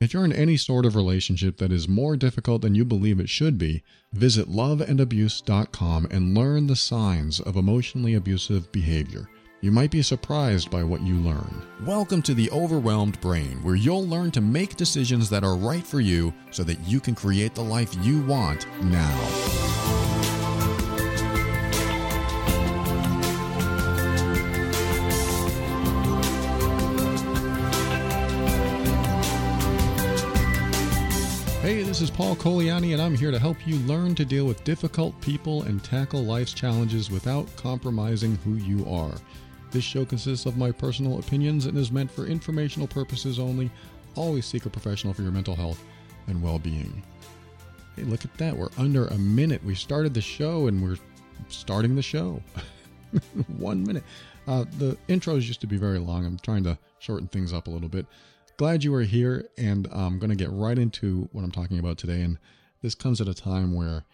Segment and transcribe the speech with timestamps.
[0.00, 3.28] If you're in any sort of relationship that is more difficult than you believe it
[3.28, 9.28] should be, visit loveandabuse.com and learn the signs of emotionally abusive behavior.
[9.60, 11.64] You might be surprised by what you learn.
[11.84, 15.98] Welcome to the Overwhelmed Brain, where you'll learn to make decisions that are right for
[15.98, 20.17] you so that you can create the life you want now.
[31.98, 35.20] This is Paul Colaianni, and I'm here to help you learn to deal with difficult
[35.20, 39.16] people and tackle life's challenges without compromising who you are.
[39.72, 43.68] This show consists of my personal opinions and is meant for informational purposes only.
[44.14, 45.82] Always seek a professional for your mental health
[46.28, 47.02] and well being.
[47.96, 48.56] Hey, look at that.
[48.56, 49.64] We're under a minute.
[49.64, 50.98] We started the show and we're
[51.48, 52.40] starting the show.
[53.56, 54.04] One minute.
[54.46, 56.24] Uh, the intros used to be very long.
[56.24, 58.06] I'm trying to shorten things up a little bit
[58.58, 61.96] glad you are here, and I'm going to get right into what I'm talking about
[61.96, 62.20] today.
[62.20, 62.38] And
[62.82, 64.04] this comes at a time where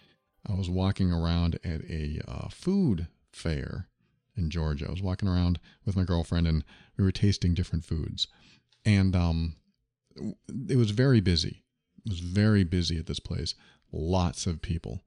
[0.48, 3.88] I was walking around at a uh, food fair
[4.36, 4.86] in Georgia.
[4.86, 6.62] I was walking around with my girlfriend, and
[6.96, 8.28] we were tasting different foods,
[8.84, 9.56] and um,
[10.68, 11.62] it was very busy.
[12.04, 13.54] It was very busy at this place.
[13.90, 15.00] Lots of people,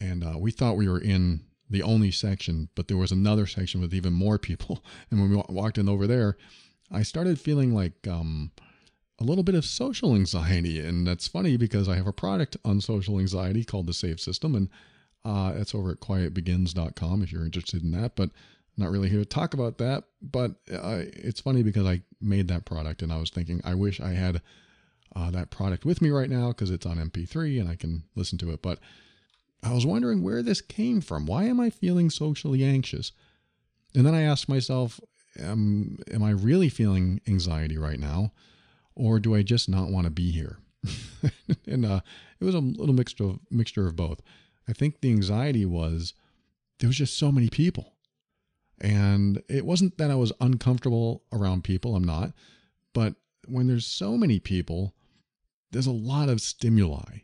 [0.00, 3.80] and uh, we thought we were in the only section, but there was another section
[3.80, 4.82] with even more people.
[5.10, 6.36] And when we walked in over there,
[6.90, 8.52] I started feeling like um,
[9.18, 10.80] a little bit of social anxiety.
[10.80, 14.54] And that's funny because I have a product on social anxiety called the Safe System.
[14.54, 14.68] And
[15.24, 18.16] uh, it's over at quietbegins.com if you're interested in that.
[18.16, 18.30] But
[18.76, 20.04] not really here to talk about that.
[20.20, 24.00] But uh, it's funny because I made that product and I was thinking, I wish
[24.00, 24.42] I had
[25.14, 28.36] uh, that product with me right now because it's on MP3 and I can listen
[28.38, 28.60] to it.
[28.60, 28.78] But
[29.62, 31.26] I was wondering where this came from.
[31.26, 33.12] Why am I feeling socially anxious?
[33.94, 35.00] And then I asked myself,
[35.38, 38.32] am, am I really feeling anxiety right now?
[38.94, 40.58] Or do I just not want to be here?
[41.66, 42.00] and uh,
[42.40, 44.20] it was a little mixture of, mixture of both.
[44.68, 46.14] I think the anxiety was
[46.78, 47.94] there was just so many people.
[48.80, 52.32] And it wasn't that I was uncomfortable around people, I'm not.
[52.92, 53.14] But
[53.46, 54.94] when there's so many people,
[55.70, 57.20] there's a lot of stimuli,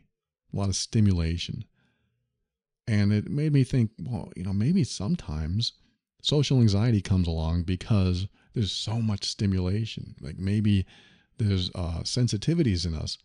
[0.53, 1.65] a lot of stimulation.
[2.87, 5.73] And it made me think, well, you know, maybe sometimes
[6.23, 10.15] social anxiety comes along because there's so much stimulation.
[10.21, 10.85] Like maybe
[11.37, 13.17] there's uh, sensitivities in us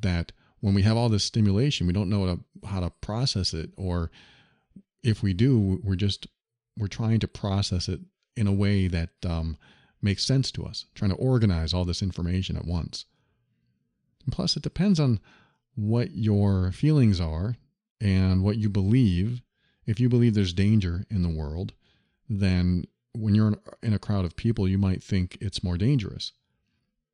[0.00, 4.10] that when we have all this stimulation, we don't know how to process it, or
[5.04, 6.26] if we do, we're just
[6.76, 8.00] we're trying to process it
[8.36, 9.56] in a way that um,
[10.00, 13.04] makes sense to us, trying to organize all this information at once.
[14.24, 15.20] And plus, it depends on
[15.74, 17.56] what your feelings are
[18.00, 19.42] and what you believe.
[19.86, 21.72] If you believe there's danger in the world,
[22.28, 26.32] then when you're in a crowd of people, you might think it's more dangerous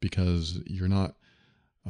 [0.01, 1.15] because you're not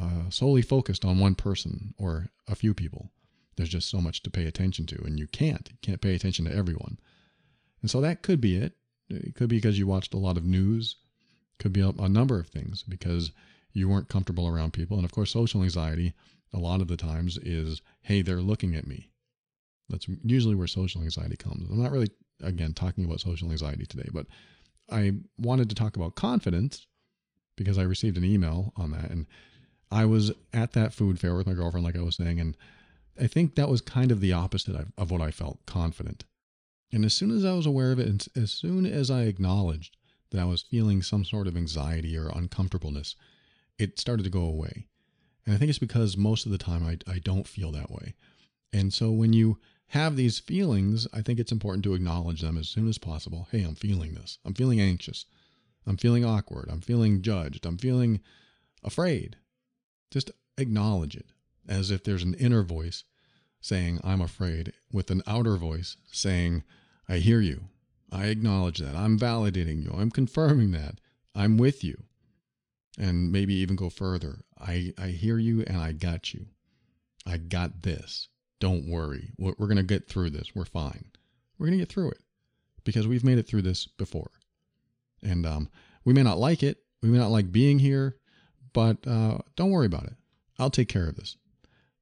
[0.01, 3.11] uh, solely focused on one person or a few people.
[3.57, 5.69] There's just so much to pay attention to, and you can't.
[5.71, 6.99] You can't pay attention to everyone.
[7.81, 8.73] And so that could be it.
[9.09, 10.97] It could be because you watched a lot of news.
[11.59, 13.31] Could be a, a number of things because
[13.73, 14.97] you weren't comfortable around people.
[14.97, 16.15] And of course, social anxiety,
[16.53, 19.11] a lot of the times, is hey, they're looking at me.
[19.89, 21.69] That's usually where social anxiety comes.
[21.71, 22.09] I'm not really
[22.43, 24.27] again, talking about social anxiety today, but
[24.91, 26.87] I wanted to talk about confidence
[27.57, 29.11] because I received an email on that.
[29.11, 29.27] And
[29.91, 32.57] I was at that food fair with my girlfriend, like I was saying, and
[33.21, 36.25] I think that was kind of the opposite of, of what I felt confident.
[36.93, 39.97] And as soon as I was aware of it, and as soon as I acknowledged
[40.31, 43.15] that I was feeling some sort of anxiety or uncomfortableness,
[43.79, 44.87] it started to go away.
[45.47, 48.15] And I think it's because most of the time I, I don't feel that way.
[48.73, 49.59] And so when you
[49.95, 53.47] have these feelings, I think it's important to acknowledge them as soon as possible.
[53.53, 54.39] Hey, I'm feeling this.
[54.45, 55.25] I'm feeling anxious.
[55.87, 56.69] I'm feeling awkward.
[56.69, 57.65] I'm feeling judged.
[57.65, 58.21] I'm feeling
[58.83, 59.37] afraid.
[60.11, 61.27] Just acknowledge it
[61.69, 63.05] as if there's an inner voice
[63.61, 66.65] saying, I'm afraid, with an outer voice saying,
[67.09, 67.69] I hear you.
[68.11, 68.97] I acknowledge that.
[68.97, 69.93] I'm validating you.
[69.97, 70.97] I'm confirming that.
[71.37, 72.03] I'm with you.
[72.99, 74.41] And maybe even go further.
[74.59, 76.47] I, I hear you and I got you.
[77.25, 78.27] I got this.
[78.65, 79.29] Don't worry.
[79.37, 80.55] We're, going to get through this.
[80.55, 81.05] We're fine.
[81.59, 82.21] We're going to get through it
[82.83, 84.31] because we've made it through this before.
[85.23, 85.69] And um,
[86.07, 86.79] we may not like it.
[87.03, 88.17] We may not like being here,
[88.73, 90.15] but uh, don't worry about it.
[90.59, 91.37] I'll take care of this.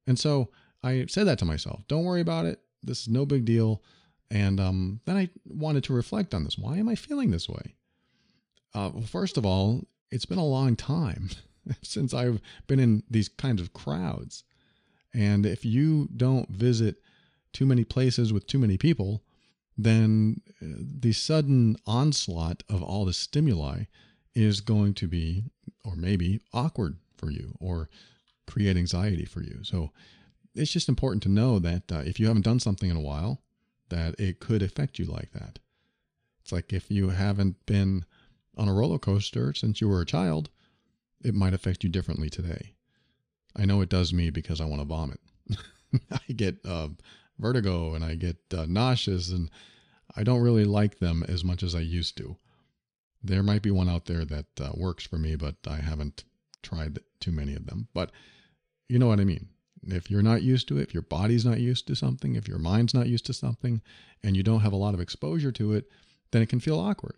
[0.07, 0.51] And so
[0.85, 1.83] I said that to myself.
[1.89, 2.61] Don't worry about it.
[2.81, 3.83] This is no big deal.
[4.31, 6.57] And um, then I wanted to reflect on this.
[6.57, 7.75] Why am I feeling this way?
[8.73, 9.83] Uh, well, first of all,
[10.13, 11.31] it's been a long time
[11.83, 14.45] since I've been in these kinds of crowds.
[15.15, 16.97] And if you don't visit
[17.53, 19.23] too many places with too many people,
[19.77, 20.67] then uh,
[21.01, 23.85] the sudden onslaught of all the stimuli
[24.35, 25.45] is going to be,
[25.85, 27.89] or maybe, awkward for you or
[28.47, 29.61] create anxiety for you.
[29.63, 29.91] So
[30.55, 33.43] it's just important to know that uh, if you haven't done something in a while,
[33.89, 35.59] that it could affect you like that.
[36.43, 38.05] It's like if you haven't been
[38.57, 40.51] on a roller coaster since you were a child,
[41.23, 42.75] it might affect you differently today.
[43.57, 45.21] I know it does me because I want to vomit.
[46.11, 46.89] I get uh,
[47.39, 49.51] vertigo and I get uh, nauseous, and
[50.17, 52.37] I don't really like them as much as I used to.
[53.23, 56.25] There might be one out there that uh, works for me, but I haven't
[56.63, 57.89] tried too many of them.
[57.95, 58.11] But
[58.89, 59.49] you know what I mean.
[59.85, 62.59] If you're not used to it, if your body's not used to something, if your
[62.59, 63.83] mind's not used to something,
[64.23, 65.91] and you don't have a lot of exposure to it,
[66.31, 67.17] then it can feel awkward.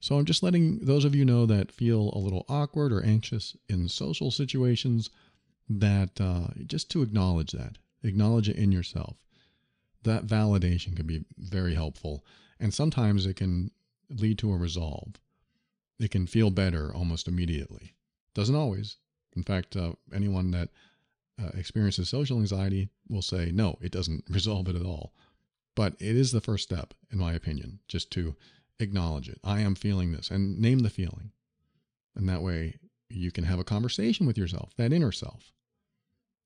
[0.00, 3.56] So I'm just letting those of you know that feel a little awkward or anxious
[3.68, 5.10] in social situations
[5.68, 9.16] that uh, just to acknowledge that, acknowledge it in yourself.
[10.02, 12.24] That validation can be very helpful.
[12.60, 13.70] And sometimes it can
[14.08, 15.14] lead to a resolve.
[15.98, 17.94] It can feel better almost immediately.
[18.34, 18.96] Doesn't always.
[19.36, 20.70] In fact, uh, anyone that
[21.40, 25.12] uh, experiences social anxiety will say, no, it doesn't resolve it at all.
[25.74, 28.34] But it is the first step, in my opinion, just to
[28.80, 29.38] acknowledge it.
[29.44, 31.30] I am feeling this and name the feeling.
[32.16, 32.78] And that way
[33.08, 35.52] you can have a conversation with yourself, that inner self.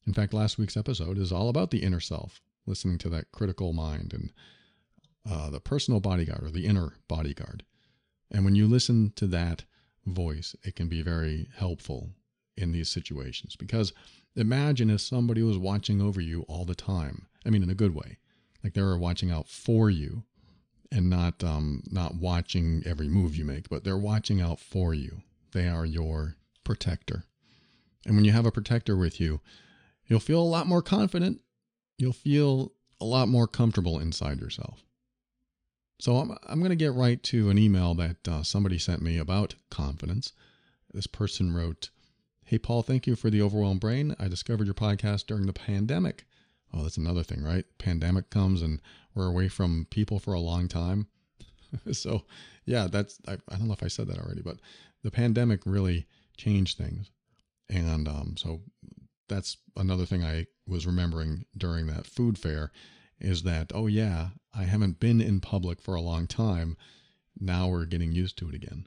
[0.07, 3.73] In fact, last week's episode is all about the inner self, listening to that critical
[3.73, 4.33] mind and
[5.29, 7.65] uh, the personal bodyguard or the inner bodyguard.
[8.31, 9.65] And when you listen to that
[10.07, 12.11] voice, it can be very helpful
[12.57, 13.93] in these situations because
[14.35, 17.27] imagine if somebody was watching over you all the time.
[17.47, 18.19] I mean, in a good way
[18.63, 20.23] like they were watching out for you
[20.91, 25.23] and not um, not watching every move you make, but they're watching out for you.
[25.53, 27.25] They are your protector.
[28.07, 29.41] And when you have a protector with you,
[30.13, 31.41] you'll feel a lot more confident.
[31.97, 34.85] You'll feel a lot more comfortable inside yourself.
[35.99, 39.17] So I'm, I'm going to get right to an email that uh, somebody sent me
[39.17, 40.35] about confidence.
[40.93, 41.89] This person wrote,
[42.45, 44.15] Hey, Paul, thank you for the overwhelmed brain.
[44.19, 46.27] I discovered your podcast during the pandemic.
[46.75, 47.65] Oh, that's another thing, right?
[47.79, 48.83] Pandemic comes and
[49.15, 51.07] we're away from people for a long time.
[51.93, 52.27] so,
[52.67, 54.59] yeah, that's, I, I, don't know if I said that already, but
[55.03, 56.07] the pandemic really
[56.37, 57.11] changed things.
[57.71, 58.61] And um, so
[59.29, 62.73] that's another thing I was remembering during that food fair
[63.21, 66.77] is that, oh, yeah, I haven't been in public for a long time.
[67.39, 68.87] Now we're getting used to it again.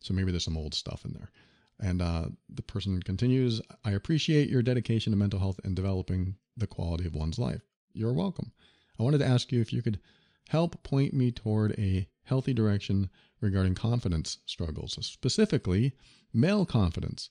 [0.00, 1.30] So maybe there's some old stuff in there.
[1.78, 6.66] And uh, the person continues I appreciate your dedication to mental health and developing the
[6.66, 7.60] quality of one's life.
[7.92, 8.52] You're welcome.
[8.98, 10.00] I wanted to ask you if you could
[10.48, 15.92] help point me toward a healthy direction regarding confidence struggles, specifically
[16.32, 17.30] male confidence.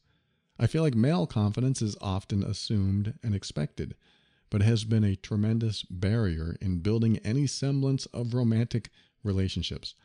[0.57, 3.95] I feel like male confidence is often assumed and expected,
[4.49, 8.89] but has been a tremendous barrier in building any semblance of romantic
[9.23, 9.95] relationships.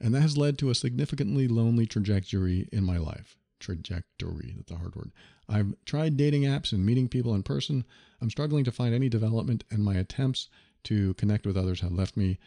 [0.00, 4.54] And that has led to a significantly lonely trajectory in my life trajectory.
[4.56, 5.12] That's a hard word.
[5.48, 7.84] I've tried dating apps and meeting people in person.
[8.20, 10.48] I'm struggling to find any development, and my attempts
[10.84, 12.38] to connect with others have left me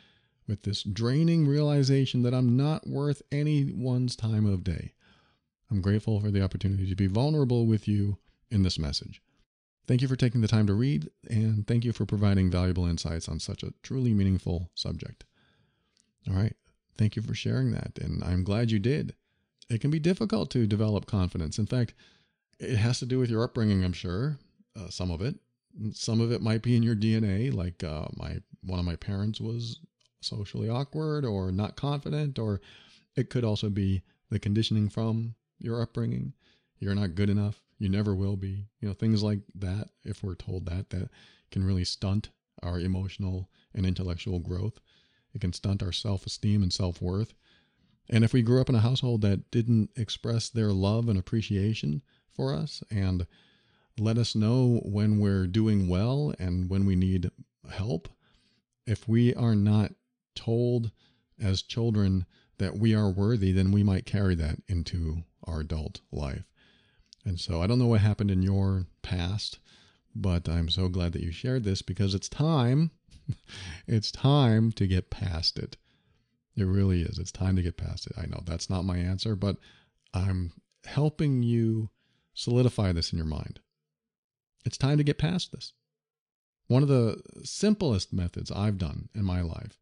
[0.48, 4.92] with this draining realization that I'm not worth anyone's time of day.
[5.72, 8.18] I'm grateful for the opportunity to be vulnerable with you
[8.52, 9.22] in this message.
[9.88, 13.30] Thank you for taking the time to read, and thank you for providing valuable insights
[13.30, 15.26] on such a truly meaningful subject.
[16.28, 16.56] All right.
[16.98, 19.14] Thank you for sharing that, and I'm glad you did
[19.70, 21.58] it can be difficult to develop confidence.
[21.58, 21.94] In fact,
[22.60, 24.38] it has to do with your upbringing, I'm sure.
[24.78, 25.36] Uh, some of it,
[25.94, 27.54] some of it might be in your DNA.
[27.54, 29.80] Like uh, my one of my parents was
[30.22, 32.62] socially awkward or not confident, or
[33.16, 36.34] it could also be the conditioning from your upbringing.
[36.80, 37.62] You're not good enough.
[37.78, 38.68] You never will be.
[38.80, 39.90] You know things like that.
[40.04, 41.10] If we're told that, that
[41.52, 42.30] can really stunt
[42.64, 44.80] our emotional and intellectual growth.
[45.34, 47.34] It can stunt our self esteem and self worth.
[48.10, 52.04] And if we grew up in a household that didn't express their love and appreciation
[52.34, 53.26] for us and
[53.98, 57.32] let us know when we're doing well and when we need
[57.72, 58.10] help,
[58.86, 59.94] if we are not
[60.36, 60.92] told
[61.42, 62.26] as children
[62.58, 66.44] that we are worthy, then we might carry that into our adult life.
[67.26, 69.60] And so I don't know what happened in your past,
[70.16, 72.92] but I'm so glad that you shared this because it's time.
[73.88, 75.78] it's time to get past it.
[76.56, 77.20] It really is.
[77.20, 78.14] It's time to get past it.
[78.18, 79.58] I know that's not my answer, but
[80.14, 80.54] I'm
[80.86, 81.90] helping you
[82.34, 83.60] solidify this in your mind.
[84.66, 85.74] It's time to get past this.
[86.68, 89.80] One of the simplest methods I've done in my life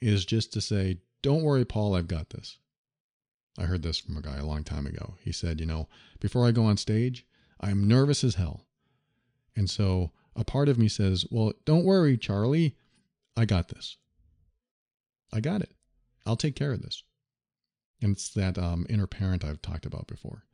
[0.00, 2.58] is just to say, Don't worry, Paul, I've got this.
[3.58, 5.14] I heard this from a guy a long time ago.
[5.20, 5.88] He said, You know,
[6.20, 7.26] before I go on stage,
[7.60, 8.66] I'm nervous as hell.
[9.56, 12.76] And so a part of me says, Well, don't worry, Charlie,
[13.36, 13.96] I got this.
[15.32, 15.74] I got it.
[16.24, 17.02] I'll take care of this.
[18.00, 20.44] And it's that um, inner parent I've talked about before,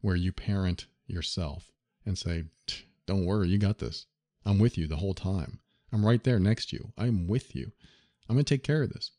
[0.00, 1.70] where you parent yourself
[2.06, 2.44] and say,
[3.06, 4.06] Don't worry, you got this.
[4.46, 5.60] I'm with you the whole time.
[5.92, 6.92] I'm right there next to you.
[6.96, 7.72] I'm with you.
[8.28, 9.12] I'm going to take care of this.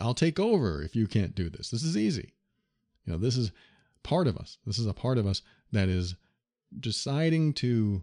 [0.00, 1.70] I'll take over if you can't do this.
[1.70, 2.32] This is easy.
[3.04, 3.52] You know, this is
[4.02, 4.58] part of us.
[4.66, 5.42] This is a part of us
[5.72, 6.14] that is
[6.78, 8.02] deciding to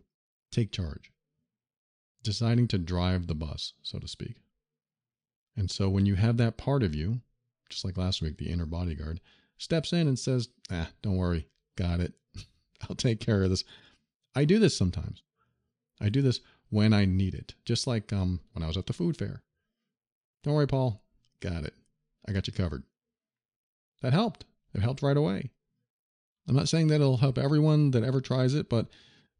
[0.51, 1.12] take charge,
[2.24, 4.38] deciding to drive the bus, so to speak.
[5.56, 7.22] And so when you have that part of you,
[7.70, 9.20] just like last week, the inner bodyguard
[9.58, 12.13] steps in and says, Ah, don't worry, got it.
[12.89, 13.63] I'll take care of this.
[14.36, 15.24] I do this sometimes.
[16.00, 18.94] I do this when I need it, just like um, when I was at the
[18.94, 19.42] food fair.
[20.44, 21.01] Don't worry, Paul,
[21.39, 21.74] got it.
[22.27, 22.84] I got you covered.
[24.01, 24.46] That helped.
[24.74, 25.51] It helped right away.
[26.48, 28.88] I'm not saying that it'll help everyone that ever tries it, but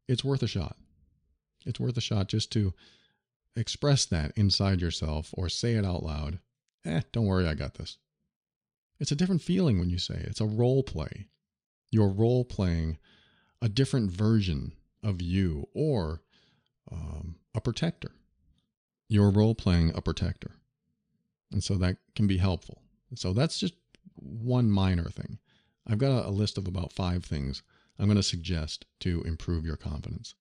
[0.08, 0.78] it's worth a shot.
[1.66, 2.74] It's worth a shot just to
[3.56, 6.40] express that inside yourself or say it out loud.
[6.86, 7.98] Eh, don't worry, I got this.
[9.00, 10.28] It's a different feeling when you say it.
[10.28, 11.28] It's a role play.
[11.92, 12.98] You're role playing
[13.62, 16.22] a different version of you or
[16.92, 18.12] um, a protector.
[19.10, 20.52] You're role playing a protector.
[21.52, 22.82] And so that can be helpful.
[23.16, 23.74] So that's just
[24.16, 25.40] one minor thing.
[25.86, 27.64] I've got a, a list of about five things
[28.00, 30.36] I'm going to suggest to improve your confidence.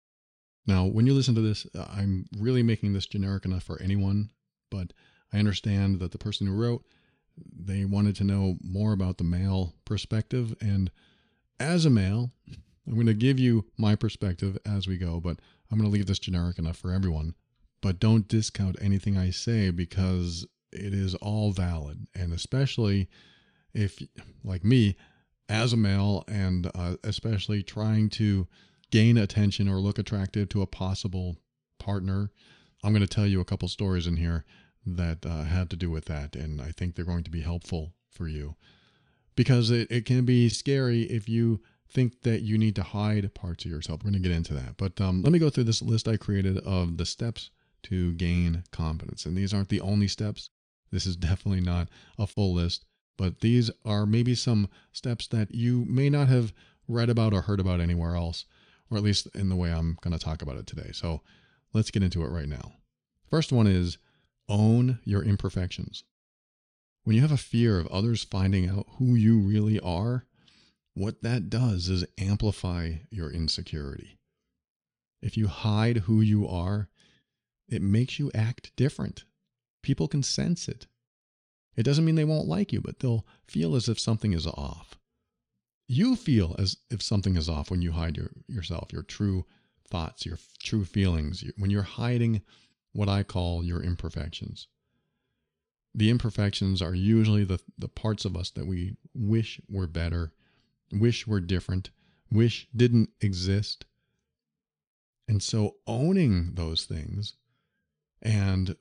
[0.67, 4.31] Now, when you listen to this, uh, I'm really making this generic enough for anyone,
[4.71, 4.93] but
[5.33, 6.85] I understand that the person who wrote,
[7.37, 10.55] they wanted to know more about the male perspective.
[10.61, 10.91] And
[11.61, 12.33] as a male,
[12.87, 15.39] I'm going to give you my perspective as we go, but
[15.71, 17.35] I'm going to leave this generic enough for everyone.
[17.81, 20.47] But don't discount anything I say because
[20.79, 22.07] it is all valid.
[22.15, 23.09] And especially
[23.75, 24.03] if,
[24.45, 24.97] like me,
[25.49, 28.49] as a male, and uh, especially trying to
[28.91, 31.37] gain attention or look attractive to a possible
[31.79, 32.31] partner,
[32.83, 34.45] I'm going to tell you a couple stories in here
[34.85, 36.37] that uh, had to do with that.
[36.37, 38.57] And I think they're going to be helpful for you
[39.35, 43.65] because it, it can be scary if you think that you need to hide parts
[43.65, 44.01] of yourself.
[44.01, 44.77] We're going to get into that.
[44.77, 47.51] But um, let me go through this list I created of the steps
[47.85, 49.27] to gain confidence.
[49.27, 50.51] And these aren't the only steps.
[50.91, 51.89] This is definitely not
[52.19, 52.85] a full list.
[53.17, 56.53] But these are maybe some steps that you may not have
[56.87, 58.45] read about or heard about anywhere else,
[58.91, 60.91] or at least in the way I'm going to talk about it today.
[60.93, 61.23] So
[61.73, 62.75] let's get into it right now.
[63.29, 63.99] First one is
[64.49, 66.05] own your imperfections.
[67.05, 70.27] When you have a fear of others finding out who you really are,
[70.95, 74.19] what that does is amplify your insecurity.
[75.23, 76.89] If you hide who you are,
[77.69, 79.25] it makes you act different.
[79.87, 80.89] People can sense it.
[81.77, 84.99] It doesn't mean they won't like you, but they'll feel as if something is off.
[85.87, 89.47] You feel as if something is off when you hide your, yourself, your true
[89.89, 92.43] thoughts, your true feelings, when you're hiding
[92.95, 94.67] what I call your imperfections.
[95.95, 100.33] The imperfections are usually the, the parts of us that we wish were better,
[100.91, 101.91] wish were different,
[102.29, 103.85] wish didn't exist.
[105.29, 107.35] And so owning those things
[108.21, 108.75] and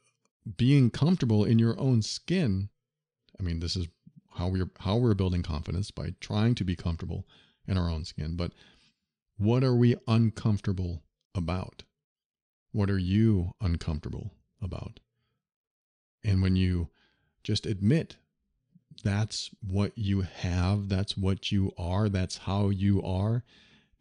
[0.58, 2.70] being comfortable in your own skin
[3.40, 3.88] I mean, this is
[4.36, 7.26] how we're how we're building confidence by trying to be comfortable
[7.68, 8.36] in our own skin.
[8.36, 8.52] But
[9.38, 11.84] what are we uncomfortable about?
[12.72, 15.00] What are you uncomfortable about?
[16.24, 16.90] And when you
[17.44, 18.18] just admit
[19.04, 23.44] that's what you have, that's what you are, that's how you are,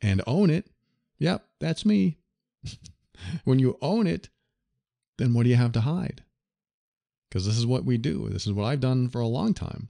[0.00, 0.70] and own it,
[1.18, 2.18] yep, that's me.
[3.44, 4.28] when you own it,
[5.18, 6.22] then what do you have to hide?
[7.34, 8.28] Because this is what we do.
[8.28, 9.88] This is what I've done for a long time.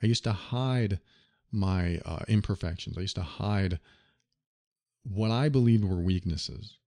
[0.00, 1.00] I used to hide
[1.50, 2.96] my uh, imperfections.
[2.96, 3.80] I used to hide
[5.02, 6.78] what I believed were weaknesses.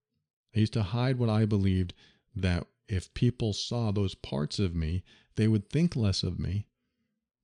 [0.56, 1.92] I used to hide what I believed
[2.34, 5.02] that if people saw those parts of me,
[5.36, 6.66] they would think less of me.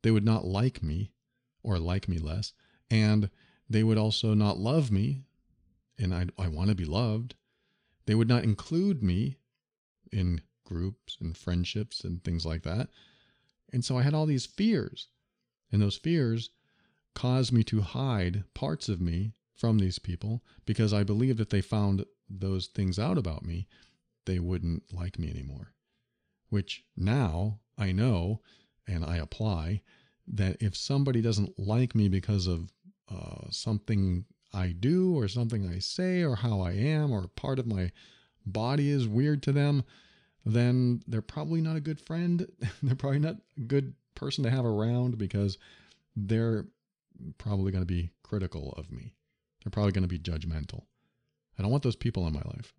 [0.02, 1.12] They would not like me
[1.62, 2.54] or like me less.
[2.90, 3.28] And
[3.68, 5.26] they would also not love me.
[5.98, 7.34] And I, I want to be loved.
[8.06, 9.36] They would not include me
[10.10, 12.90] in groups and friendships and things like that.
[13.73, 15.08] And so I had all these fears.
[15.73, 16.50] And those fears
[17.14, 21.62] caused me to hide parts of me from these people because I believed if they
[21.62, 23.66] found those things out about me,
[24.26, 25.73] they wouldn't like me anymore.
[26.50, 28.42] Which now I know
[28.87, 29.82] and I apply
[30.28, 32.70] that if somebody doesn't like me because of
[33.11, 37.66] uh, something I do or something I say or how I am or part of
[37.66, 37.92] my
[38.44, 39.85] body is weird to them,
[40.46, 42.46] then they're probably not a good friend.
[42.82, 45.58] they're probably not a good person to have around because
[46.14, 46.66] they're
[47.36, 49.12] probably going to be critical of me.
[49.64, 50.84] They're probably going to be judgmental.
[51.58, 52.72] I don't want those people in my life.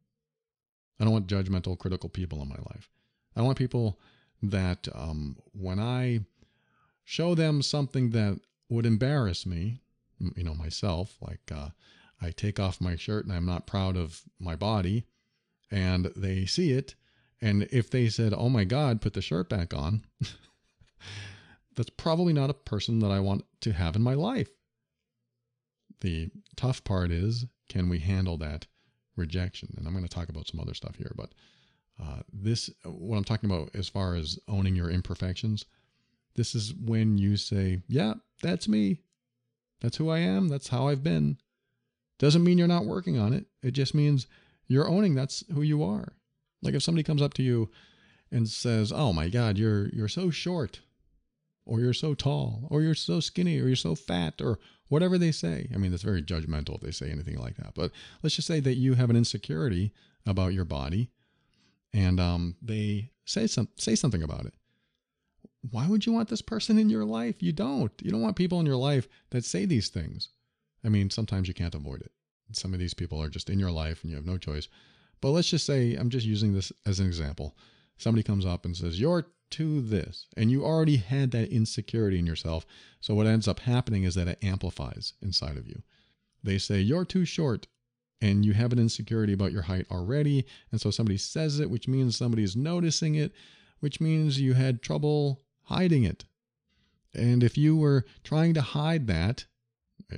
[1.00, 2.90] I don't want judgmental, critical people in my life.
[3.36, 4.00] I want people
[4.42, 6.22] that um, when I
[7.04, 9.82] show them something that would embarrass me,
[10.20, 11.70] you know, myself, like uh,
[12.22, 15.06] I take off my shirt and I'm not proud of my body,
[15.70, 16.96] and they see it.
[17.42, 20.04] And if they said, Oh my God, put the shirt back on,
[21.76, 24.50] that's probably not a person that I want to have in my life.
[26.02, 28.68] The tough part is, can we handle that
[29.16, 29.74] rejection?
[29.78, 31.30] And I'm going to talk about some other stuff here, but
[32.02, 35.66] uh, this, what I'm talking about as far as owning your imperfections,
[36.36, 39.00] this is when you say, Yeah, that's me.
[39.82, 40.48] That's who I am.
[40.48, 41.38] That's how I've been.
[42.20, 43.46] Doesn't mean you're not working on it.
[43.62, 44.28] It just means
[44.68, 46.14] you're owning that's who you are.
[46.62, 47.70] Like if somebody comes up to you
[48.32, 50.82] and says, "Oh my god, you're you're so short."
[51.70, 55.34] Or you're so tall, or you're so skinny, or you're so fat, or whatever they
[55.34, 55.70] say.
[55.74, 57.74] I mean, that's very judgmental if they say anything like that.
[57.76, 57.92] But
[58.24, 59.92] let's just say that you have an insecurity
[60.26, 61.12] about your body,
[61.94, 64.54] and um, they say some say something about it.
[65.70, 67.36] Why would you want this person in your life?
[67.42, 67.92] You don't.
[68.02, 70.30] You don't want people in your life that say these things.
[70.86, 72.12] I mean, sometimes you can't avoid it.
[72.54, 74.70] Some of these people are just in your life and you have no choice.
[75.22, 77.56] But let's just say, I'm just using this as an example.
[77.98, 82.28] Somebody comes up and says, You're to this, and you already had that insecurity in
[82.28, 82.66] yourself.
[83.00, 85.82] So what ends up happening is that it amplifies inside of you.
[86.44, 87.68] They say, You're too short,
[88.22, 90.46] and you have an insecurity about your height already.
[90.72, 93.34] And so somebody says it, which means somebody is noticing it,
[93.80, 96.26] which means you had trouble hiding it.
[97.14, 99.46] And if you were trying to hide that,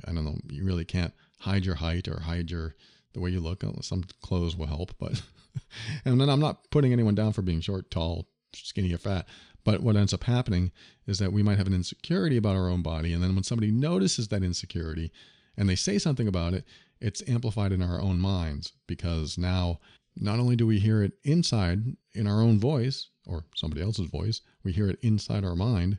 [0.05, 2.75] I don't know, you really can't hide your height or hide your
[3.13, 3.63] the way you look.
[3.63, 5.21] Uh, some clothes will help, but
[6.05, 9.27] and then I'm not putting anyone down for being short, tall, skinny, or fat.
[9.63, 10.71] But what ends up happening
[11.05, 13.71] is that we might have an insecurity about our own body, and then when somebody
[13.71, 15.11] notices that insecurity
[15.57, 16.65] and they say something about it,
[17.01, 19.79] it's amplified in our own minds because now
[20.15, 24.41] not only do we hear it inside in our own voice or somebody else's voice,
[24.63, 25.97] we hear it inside our mind,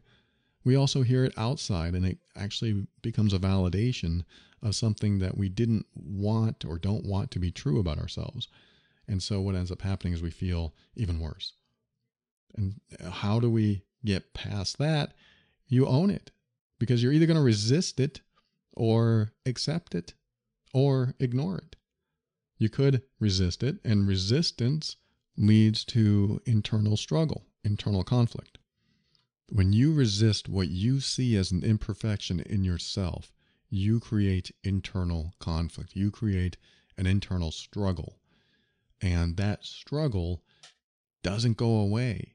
[0.64, 4.24] we also hear it outside, and it actually becomes a validation
[4.62, 8.48] of something that we didn't want or don't want to be true about ourselves.
[9.08, 11.54] And so what ends up happening is we feel even worse.
[12.56, 15.14] And uh, how do we get past that?
[15.66, 16.30] You own it
[16.78, 18.20] because you're either going to resist it
[18.72, 20.14] or accept it
[20.72, 21.76] or ignore it.
[22.58, 24.96] You could resist it, and resistance
[25.36, 28.58] leads to internal struggle, internal conflict.
[29.48, 33.32] When you resist what you see as an imperfection in yourself,
[33.70, 35.94] you create internal conflict.
[35.94, 36.56] You create
[36.98, 38.18] an internal struggle.
[39.00, 40.42] And that struggle
[41.22, 42.34] doesn't go away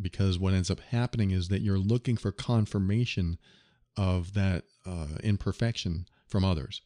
[0.00, 3.38] because what ends up happening is that you're looking for confirmation
[3.96, 6.82] of that uh, imperfection from others.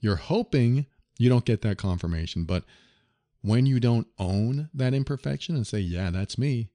[0.00, 0.86] You're hoping
[1.18, 2.64] you don't get that confirmation, but
[3.40, 6.70] when you don't own that imperfection and say, yeah, that's me,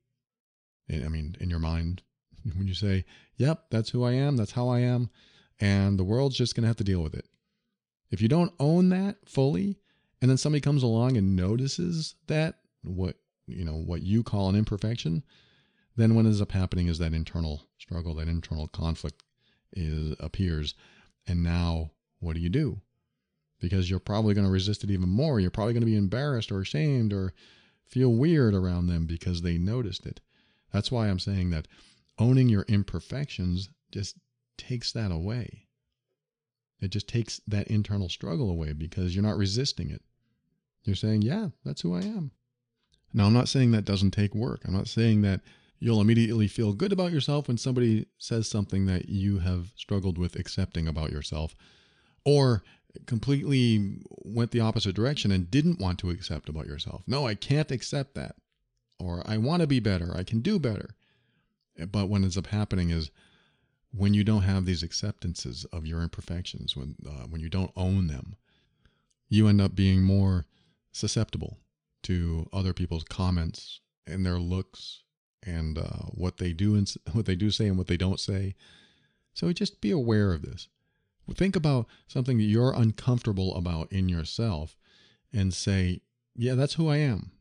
[0.89, 2.01] I mean, in your mind,
[2.55, 3.05] when you say,
[3.36, 5.10] yep, that's who I am, that's how I am,
[5.60, 7.26] and the world's just going to have to deal with it.
[8.10, 9.80] If you don't own that fully,
[10.22, 14.56] and then somebody comes along and notices that, what, you know, what you call an
[14.56, 15.24] imperfection,
[15.96, 19.24] then what ends up happening is that internal struggle, that internal conflict
[19.74, 20.74] is appears.
[21.28, 22.82] And now what do you do?
[23.60, 25.39] Because you're probably going to resist it even more.
[25.39, 27.34] You're probably going to be embarrassed or ashamed or
[27.86, 30.20] feel weird around them because they noticed it.
[30.72, 31.67] That's why I'm saying that
[32.20, 34.17] owning your imperfections just
[34.58, 35.67] takes that away.
[36.80, 40.04] It just takes that internal struggle away because you're not resisting it.
[40.84, 42.32] You're saying, yeah, that's who I am.
[43.13, 44.62] Now, I'm not saying that doesn't take work.
[44.65, 45.41] I'm not saying that
[45.80, 50.36] you'll immediately feel good about yourself when somebody says something that you have struggled with
[50.36, 51.56] accepting about yourself
[52.26, 52.63] or
[53.06, 57.04] completely went the opposite direction and didn't want to accept about yourself.
[57.08, 58.36] No, I can't accept that.
[59.00, 60.12] Or I want to be better.
[60.15, 60.96] I can do better.
[61.91, 63.12] But what ends up happening is
[63.93, 68.08] when you don't have these acceptances of your imperfections, when uh, when you don't own
[68.08, 68.36] them,
[69.30, 70.45] you end up being more
[70.91, 71.58] susceptible
[72.04, 75.04] to other people's comments and their looks
[75.43, 78.56] and uh, what they do and what they do say and what they don't say.
[79.34, 80.67] So just be aware of this.
[81.36, 84.78] Think about something that you're uncomfortable about in yourself
[85.34, 86.02] and say,
[86.36, 87.32] "Yeah, that's who I am.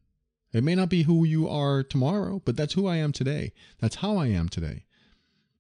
[0.53, 3.53] It may not be who you are tomorrow, but that's who I am today.
[3.79, 4.86] That's how I am today.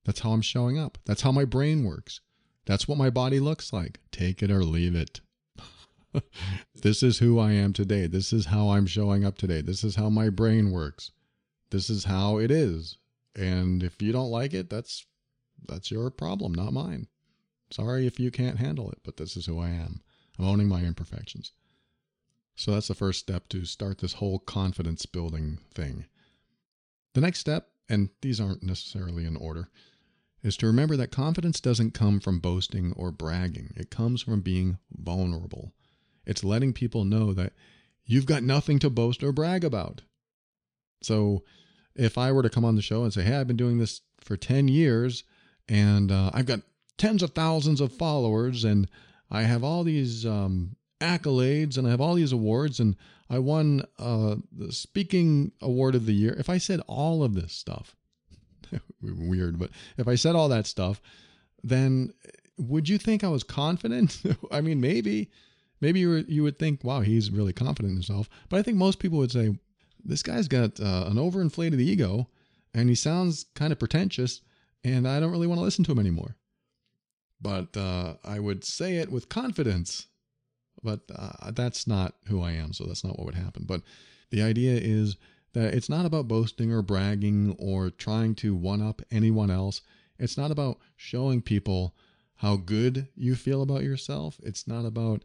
[0.07, 0.99] That's how I'm showing up.
[1.05, 2.21] That's how my brain works.
[2.65, 3.99] That's what my body looks like.
[4.13, 5.21] Take it or leave it.
[6.83, 8.07] this is who I am today.
[8.07, 9.61] This is how I'm showing up today.
[9.61, 11.11] This is how my brain works.
[11.71, 12.99] This is how it is.
[13.35, 15.05] And if you don't like it, that's
[15.67, 17.09] that's your problem, not mine.
[17.71, 20.03] Sorry if you can't handle it, but this is who I am.
[20.39, 21.53] I'm owning my imperfections.
[22.55, 26.07] So that's the first step to start this whole confidence building thing.
[27.15, 29.69] The next step, and these aren't necessarily in order,
[30.47, 33.73] is to remember that confidence doesn't come from boasting or bragging.
[33.77, 35.73] It comes from being vulnerable.
[36.25, 37.53] It's letting people know that
[38.05, 40.03] you've got nothing to boast or brag about.
[41.03, 41.43] So
[41.95, 44.03] if I were to come on the show and say, hey, I've been doing this
[44.21, 45.25] for 10 years
[45.69, 46.61] and uh, I've got
[46.97, 48.89] tens of thousands of followers and
[49.31, 52.97] I have all these um, accolades and I have all these awards and
[53.29, 56.37] I won uh, the speaking award of the year.
[56.39, 57.97] If I said all of this stuff,
[59.03, 61.01] weird, but if I said all that stuff,
[61.63, 62.13] then
[62.59, 64.23] would you think I was confident?
[64.51, 65.31] I mean, maybe,
[65.81, 68.29] maybe you, were, you would think, wow, he's really confident in himself.
[68.49, 69.57] But I think most people would say,
[70.05, 72.29] this guy's got uh, an overinflated ego
[72.73, 74.41] and he sounds kind of pretentious
[74.85, 76.37] and I don't really want to listen to him anymore.
[77.41, 80.07] But uh, I would say it with confidence
[80.83, 83.65] but uh, that's not who I am, so that's not what would happen.
[83.67, 83.83] But
[84.31, 85.17] the idea is
[85.57, 89.81] that it's not about boasting or bragging or trying to one up anyone else.
[90.19, 91.95] It's not about showing people
[92.37, 94.39] how good you feel about yourself.
[94.43, 95.25] It's not about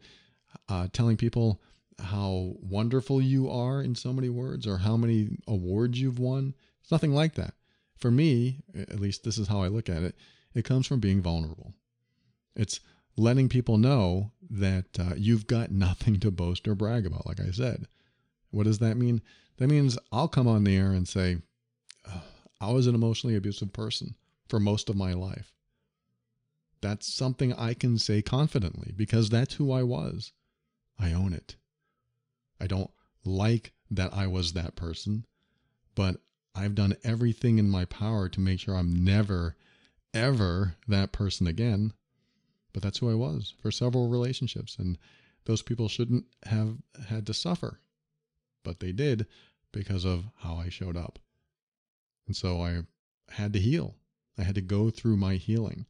[0.70, 1.60] uh, telling people
[1.98, 6.54] how wonderful you are in so many words or how many awards you've won.
[6.80, 7.52] It's nothing like that.
[7.98, 10.16] For me, at least this is how I look at it,
[10.54, 11.74] it comes from being vulnerable.
[12.56, 12.80] It's
[13.18, 17.50] letting people know that uh, you've got nothing to boast or brag about, like I
[17.50, 17.86] said.
[18.50, 19.20] What does that mean?
[19.62, 21.36] That means I'll come on the air and say,
[22.60, 24.16] I was an emotionally abusive person
[24.48, 25.52] for most of my life.
[26.80, 30.32] That's something I can say confidently because that's who I was.
[30.98, 31.54] I own it.
[32.60, 32.90] I don't
[33.24, 35.26] like that I was that person,
[35.94, 36.16] but
[36.56, 39.54] I've done everything in my power to make sure I'm never,
[40.12, 41.92] ever that person again.
[42.72, 44.76] But that's who I was for several relationships.
[44.76, 44.98] And
[45.44, 47.78] those people shouldn't have had to suffer,
[48.64, 49.28] but they did
[49.72, 51.18] because of how I showed up.
[52.26, 52.82] And so I
[53.30, 53.96] had to heal.
[54.38, 55.86] I had to go through my healing.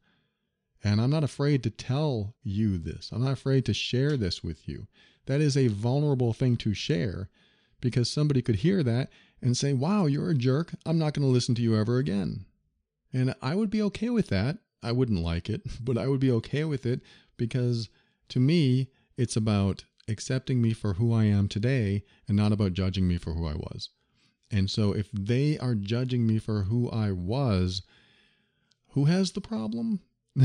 [0.83, 3.09] And I'm not afraid to tell you this.
[3.11, 4.87] I'm not afraid to share this with you.
[5.25, 7.29] That is a vulnerable thing to share
[7.79, 9.09] because somebody could hear that
[9.41, 10.73] and say, Wow, you're a jerk.
[10.85, 12.45] I'm not going to listen to you ever again.
[13.13, 16.31] And I would be okay with that I wouldn't like it, but I would be
[16.31, 17.01] okay with it
[17.37, 17.89] because
[18.29, 23.07] to me, it's about accepting me for who I am today and not about judging
[23.07, 23.89] me for who I was.
[24.51, 27.81] And so if they are judging me for who I was,
[28.89, 30.01] who has the problem?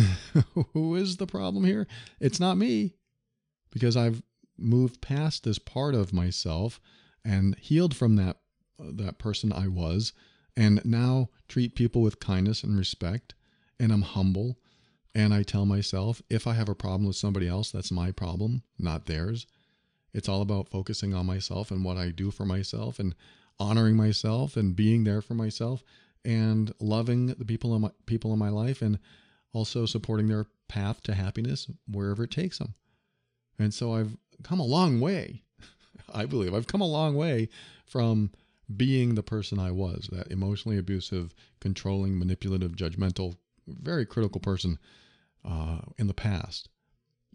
[0.72, 1.86] who is the problem here?
[2.20, 2.94] It's not me
[3.70, 4.22] because I've
[4.56, 6.80] moved past this part of myself
[7.24, 8.38] and healed from that
[8.78, 10.12] that person I was
[10.56, 13.34] and now treat people with kindness and respect
[13.80, 14.58] and I'm humble
[15.14, 18.62] and I tell myself if I have a problem with somebody else, that's my problem,
[18.78, 19.46] not theirs.
[20.12, 23.14] It's all about focusing on myself and what I do for myself and
[23.58, 25.82] honoring myself and being there for myself
[26.24, 28.98] and loving the people in my people in my life and
[29.52, 32.74] also supporting their path to happiness wherever it takes them.
[33.58, 35.42] And so I've come a long way.
[36.14, 37.48] I believe I've come a long way
[37.86, 38.30] from
[38.76, 43.36] being the person I was, that emotionally abusive, controlling, manipulative, judgmental
[43.80, 44.78] very critical person
[45.44, 46.68] uh, in the past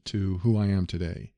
[0.05, 1.31] to who I am today,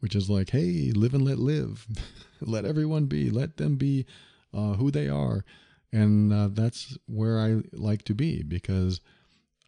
[0.00, 1.86] which is like, hey, live and let live,
[2.40, 4.06] let everyone be, let them be
[4.54, 5.44] uh, who they are,
[5.92, 9.00] and uh, that's where I like to be because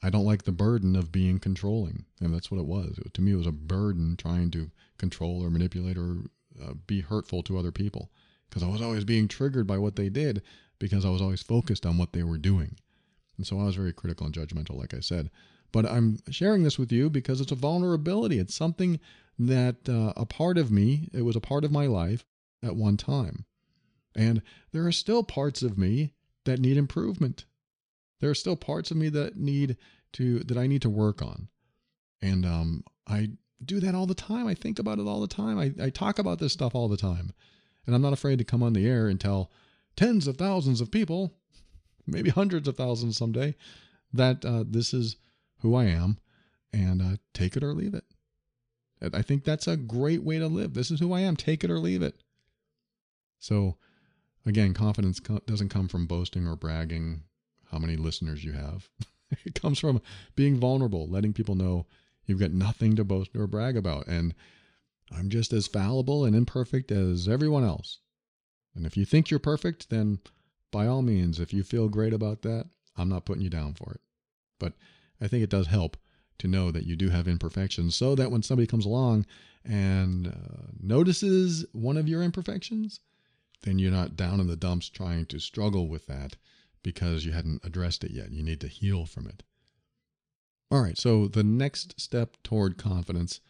[0.03, 2.99] I don't like the burden of being controlling, and that's what it was.
[2.99, 6.23] It, to me, it was a burden trying to control or manipulate or
[6.63, 8.11] uh, be hurtful to other people
[8.49, 10.43] because I was always being triggered by what they did
[10.79, 12.77] because I was always focused on what they were doing.
[13.37, 15.31] And so I was very critical and judgmental, like I said.
[15.73, 18.39] But I'm sharing this with you because it's a vulnerability.
[18.39, 19.01] It's something
[19.39, 22.27] that uh, a part of me, it was a part of my life
[22.63, 23.47] at one time.
[24.15, 24.43] And
[24.73, 26.13] there are still parts of me
[26.45, 27.47] that need improvement.
[28.21, 29.77] There are still parts of me that need
[30.13, 31.49] to that I need to work on.
[32.21, 33.31] And um, I
[33.65, 34.47] do that all the time.
[34.47, 35.59] I think about it all the time.
[35.59, 37.33] I, I talk about this stuff all the time.
[37.87, 39.51] And I'm not afraid to come on the air and tell
[39.97, 41.35] tens of thousands of people
[42.07, 43.55] maybe hundreds of thousands someday,
[44.13, 45.17] that uh, this is
[45.61, 46.19] who I am
[46.73, 48.05] and uh, take it or leave it.
[49.13, 50.75] I think that's a great way to live.
[50.75, 51.35] This is who I am.
[51.37, 52.15] Take it or leave it.
[53.41, 53.77] So,
[54.47, 57.25] again, confidence doesn't come from boasting or bragging
[57.73, 58.89] how many listeners you have.
[59.45, 60.01] it comes from
[60.37, 61.87] being vulnerable, letting people know
[62.27, 64.07] you've got nothing to boast or brag about.
[64.07, 64.35] And
[65.11, 67.99] I'm just as fallible and imperfect as everyone else.
[68.75, 70.21] And if you think you're perfect, then
[70.73, 73.93] by all means, if you feel great about that, I'm not putting you down for
[73.93, 74.01] it.
[74.59, 74.73] But
[75.21, 75.97] I think it does help
[76.39, 79.27] to know that you do have imperfections so that when somebody comes along
[79.65, 82.99] and uh, notices one of your imperfections,
[83.63, 86.37] then you're not down in the dumps trying to struggle with that
[86.83, 88.33] because you hadn't addressed it yet.
[88.33, 89.45] You need to heal from it.
[90.71, 93.41] All right, so the next step toward confidence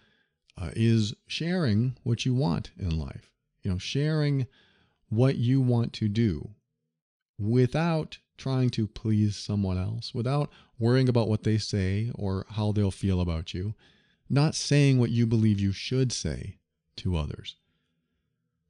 [0.60, 3.30] uh, is sharing what you want in life.
[3.62, 4.48] You know, sharing
[5.08, 6.50] what you want to do
[7.42, 12.90] without trying to please someone else, without worrying about what they say or how they'll
[12.90, 13.74] feel about you,
[14.28, 16.56] not saying what you believe you should say
[16.96, 17.56] to others.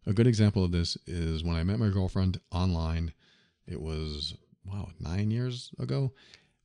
[0.07, 3.13] A good example of this is when I met my girlfriend online.
[3.67, 6.13] It was, wow, nine years ago.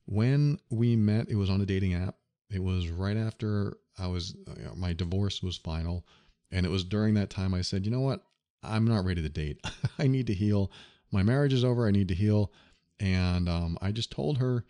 [0.06, 2.16] When we met, it was on a dating app.
[2.50, 6.04] It was right after I was, you know, my divorce was final.
[6.50, 8.24] And it was during that time I said, you know what?
[8.62, 9.60] I'm not ready to date.
[9.98, 10.72] I need to heal.
[11.10, 11.86] My marriage is over.
[11.86, 12.52] I need to heal.
[13.00, 14.64] And um, I just told her,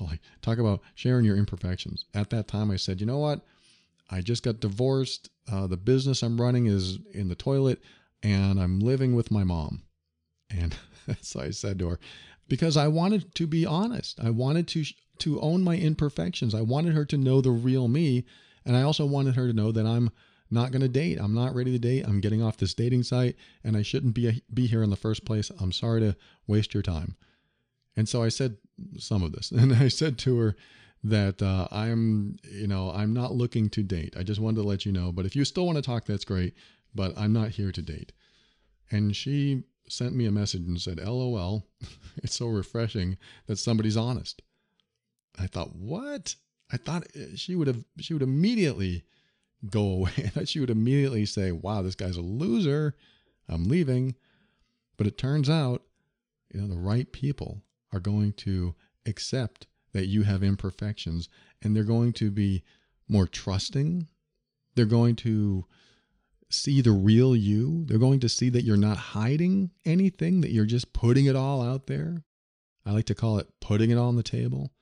[0.00, 2.06] well, I talk about sharing your imperfections.
[2.14, 3.40] At that time, I said, you know what?
[4.10, 5.30] I just got divorced.
[5.50, 7.80] Uh, the business I'm running is in the toilet,
[8.22, 9.82] and I'm living with my mom.
[10.50, 10.76] And
[11.20, 11.98] so I said to her,
[12.48, 14.20] because I wanted to be honest.
[14.22, 14.84] I wanted to
[15.18, 16.54] to own my imperfections.
[16.54, 18.24] I wanted her to know the real me,
[18.64, 20.10] and I also wanted her to know that I'm
[20.52, 21.18] not going to date.
[21.20, 22.04] I'm not ready to date.
[22.06, 25.24] I'm getting off this dating site, and I shouldn't be be here in the first
[25.24, 25.50] place.
[25.60, 27.16] I'm sorry to waste your time.
[27.96, 28.56] And so I said
[28.98, 30.56] some of this, and I said to her,
[31.04, 34.14] that uh, I'm, you know, I'm not looking to date.
[34.16, 35.10] I just wanted to let you know.
[35.10, 36.54] But if you still want to talk, that's great.
[36.94, 38.12] But I'm not here to date.
[38.90, 41.66] And she sent me a message and said, LOL,
[42.22, 44.42] it's so refreshing that somebody's honest.
[45.38, 46.34] I thought, what?
[46.70, 49.04] I thought eh, she would have, she would immediately
[49.68, 50.10] go away.
[50.32, 52.94] Thought she would immediately say, wow, this guy's a loser.
[53.48, 54.14] I'm leaving.
[54.96, 55.82] But it turns out,
[56.52, 58.74] you know, the right people are going to
[59.06, 61.28] accept that you have imperfections
[61.60, 62.62] and they're going to be
[63.08, 64.08] more trusting.
[64.74, 65.66] They're going to
[66.48, 67.84] see the real you.
[67.86, 71.62] They're going to see that you're not hiding anything, that you're just putting it all
[71.62, 72.24] out there.
[72.84, 74.72] I like to call it putting it on the table.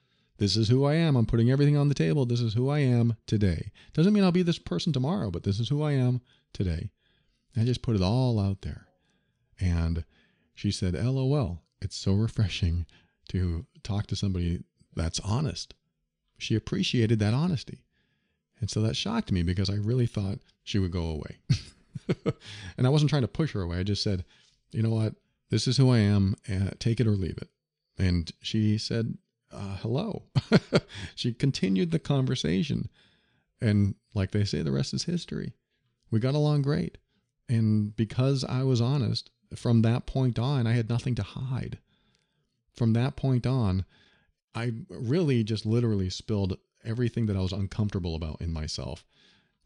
[0.40, 1.16] This is who I am.
[1.16, 2.24] I'm putting everything on the table.
[2.24, 3.72] This is who I am today.
[3.92, 6.22] Doesn't mean I'll be this person tomorrow, but this is who I am
[6.54, 6.90] today.
[7.54, 8.86] I just put it all out there.
[9.60, 10.02] And
[10.54, 12.86] she said, LOL, it's so refreshing
[13.28, 14.62] to talk to somebody
[14.96, 15.74] that's honest.
[16.38, 17.84] She appreciated that honesty.
[18.60, 21.36] And so that shocked me because I really thought she would go away.
[22.78, 23.76] and I wasn't trying to push her away.
[23.76, 24.24] I just said,
[24.72, 25.16] you know what?
[25.50, 26.34] This is who I am.
[26.50, 27.50] Uh, take it or leave it.
[27.98, 29.18] And she said,
[29.52, 30.24] uh, hello.
[31.14, 32.88] she continued the conversation.
[33.60, 35.52] And like they say, the rest is history.
[36.10, 36.98] We got along great.
[37.48, 41.78] And because I was honest, from that point on, I had nothing to hide.
[42.74, 43.84] From that point on,
[44.54, 49.04] I really just literally spilled everything that I was uncomfortable about in myself.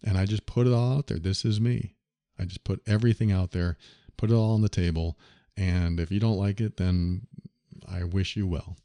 [0.03, 1.19] And I just put it all out there.
[1.19, 1.95] This is me.
[2.39, 3.77] I just put everything out there,
[4.17, 5.19] put it all on the table.
[5.57, 7.27] And if you don't like it, then
[7.87, 8.77] I wish you well.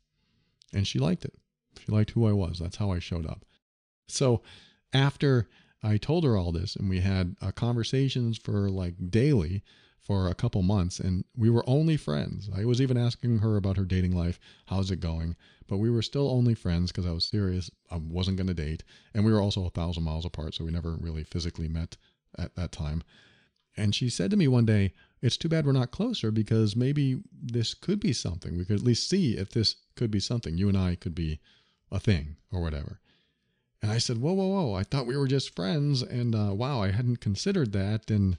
[0.74, 1.34] And she liked it.
[1.80, 2.60] She liked who I was.
[2.60, 3.46] That's how I showed up.
[4.08, 4.42] So
[4.94, 5.48] after
[5.82, 9.64] I told her all this and we had uh, conversations for like daily,
[10.10, 12.50] for a couple months and we were only friends.
[12.58, 14.40] I was even asking her about her dating life.
[14.66, 15.36] How's it going?
[15.68, 17.70] But we were still only friends because I was serious.
[17.92, 18.84] I wasn't going to date.
[19.14, 20.56] And we were also a thousand miles apart.
[20.56, 21.98] So we never really physically met
[22.40, 23.04] at that time.
[23.78, 27.22] And she said to me one day, It's too bad we're not closer because maybe
[27.32, 28.58] this could be something.
[28.58, 30.58] We could at least see if this could be something.
[30.58, 31.40] You and I could be
[31.92, 33.00] a thing or whatever.
[33.82, 34.74] And I said, Whoa, whoa, whoa.
[34.74, 36.02] I thought we were just friends.
[36.02, 38.10] And uh, wow, I hadn't considered that.
[38.10, 38.38] And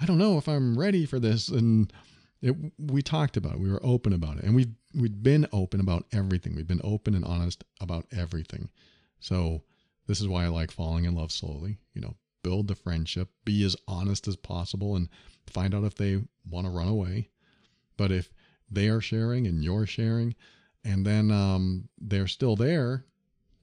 [0.00, 1.48] I don't know if I'm ready for this.
[1.48, 1.92] And
[2.42, 3.60] it, we talked about it.
[3.60, 4.44] We were open about it.
[4.44, 6.54] And we've, we've been open about everything.
[6.54, 8.68] We've been open and honest about everything.
[9.20, 9.62] So
[10.06, 11.78] this is why I like falling in love slowly.
[11.94, 12.14] You know,
[12.46, 15.08] build the friendship, be as honest as possible, and
[15.48, 17.28] find out if they want to run away.
[17.96, 18.32] But if
[18.70, 20.36] they are sharing and you're sharing,
[20.84, 23.04] and then um, they're still there,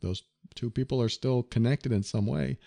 [0.01, 2.57] those two people are still connected in some way,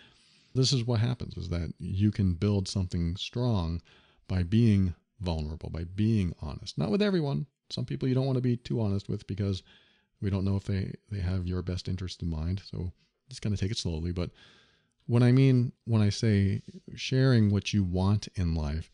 [0.55, 3.83] this is what happens is that you can build something strong
[4.27, 6.79] by being vulnerable, by being honest.
[6.79, 7.45] Not with everyone.
[7.69, 9.63] Some people you don't want to be too honest with because
[10.23, 12.63] we don't know if they, they have your best interest in mind.
[12.65, 12.91] So
[13.29, 14.13] just kind of take it slowly.
[14.13, 14.31] But
[15.07, 16.63] what I mean when I say
[16.95, 18.91] sharing what you want in life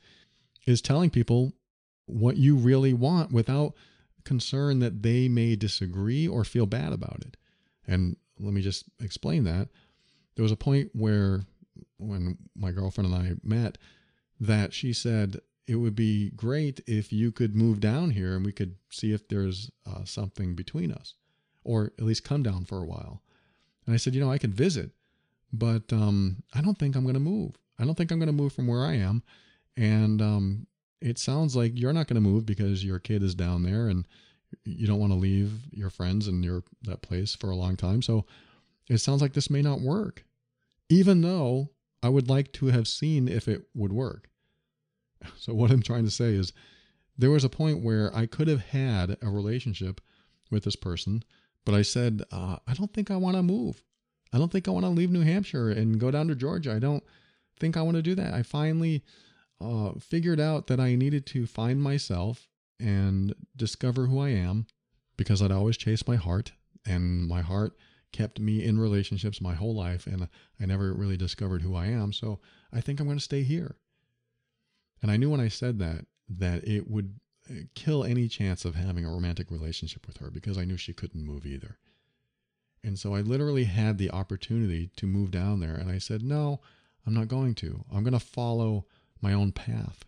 [0.66, 1.52] is telling people
[2.06, 3.74] what you really want without
[4.24, 7.36] concern that they may disagree or feel bad about it.
[7.86, 9.68] And let me just explain that.
[10.36, 11.44] There was a point where
[11.98, 13.78] when my girlfriend and I met
[14.38, 18.52] that she said it would be great if you could move down here and we
[18.52, 21.14] could see if there's uh, something between us
[21.64, 23.22] or at least come down for a while.
[23.86, 24.90] And I said, you know, I could visit,
[25.52, 27.56] but um, I don't think I'm going to move.
[27.78, 29.22] I don't think I'm going to move from where I am.
[29.76, 30.66] And um,
[31.00, 34.06] it sounds like you're not going to move because your kid is down there and
[34.64, 38.02] you don't want to leave your friends and your that place for a long time.
[38.02, 38.26] So
[38.88, 40.24] it sounds like this may not work,
[40.88, 41.70] even though
[42.02, 44.28] I would like to have seen if it would work.
[45.36, 46.52] So what I'm trying to say is
[47.16, 50.00] there was a point where I could have had a relationship
[50.50, 51.22] with this person,
[51.64, 53.82] but I said, uh, I don't think I want to move.
[54.32, 56.72] I don't think I want to leave New Hampshire and go down to Georgia.
[56.72, 57.04] I don't
[57.60, 58.32] think I want to do that.
[58.32, 59.04] I finally
[59.60, 62.48] uh, figured out that I needed to find myself
[62.80, 64.66] and discover who I am
[65.16, 66.52] because I'd always chased my heart,
[66.86, 67.76] and my heart
[68.12, 70.28] kept me in relationships my whole life, and
[70.60, 72.12] I never really discovered who I am.
[72.12, 72.40] So
[72.72, 73.76] I think I'm going to stay here.
[75.00, 77.18] And I knew when I said that that it would
[77.50, 80.92] uh, kill any chance of having a romantic relationship with her because I knew she
[80.92, 81.78] couldn't move either.
[82.84, 86.60] And so I literally had the opportunity to move down there, and I said, No,
[87.06, 87.84] I'm not going to.
[87.92, 88.86] I'm going to follow
[89.20, 90.04] my own path.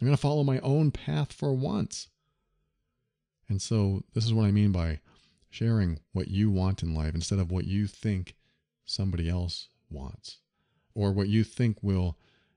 [0.00, 2.08] I'm going to follow my own path for once.
[3.48, 5.00] And so, this is what I mean by
[5.50, 8.34] sharing what you want in life instead of what you think
[8.84, 10.38] somebody else wants
[10.94, 12.16] or what you think will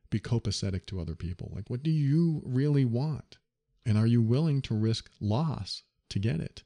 [0.10, 1.52] be copacetic to other people.
[1.54, 3.38] Like, what do you really want?
[3.86, 6.64] And are you willing to risk loss to get it?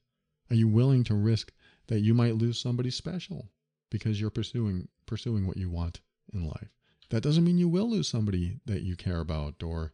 [0.49, 1.51] Are you willing to risk
[1.89, 3.49] that you might lose somebody special
[3.91, 5.99] because you're pursuing pursuing what you want
[6.33, 6.69] in life?
[7.09, 9.91] That doesn't mean you will lose somebody that you care about, or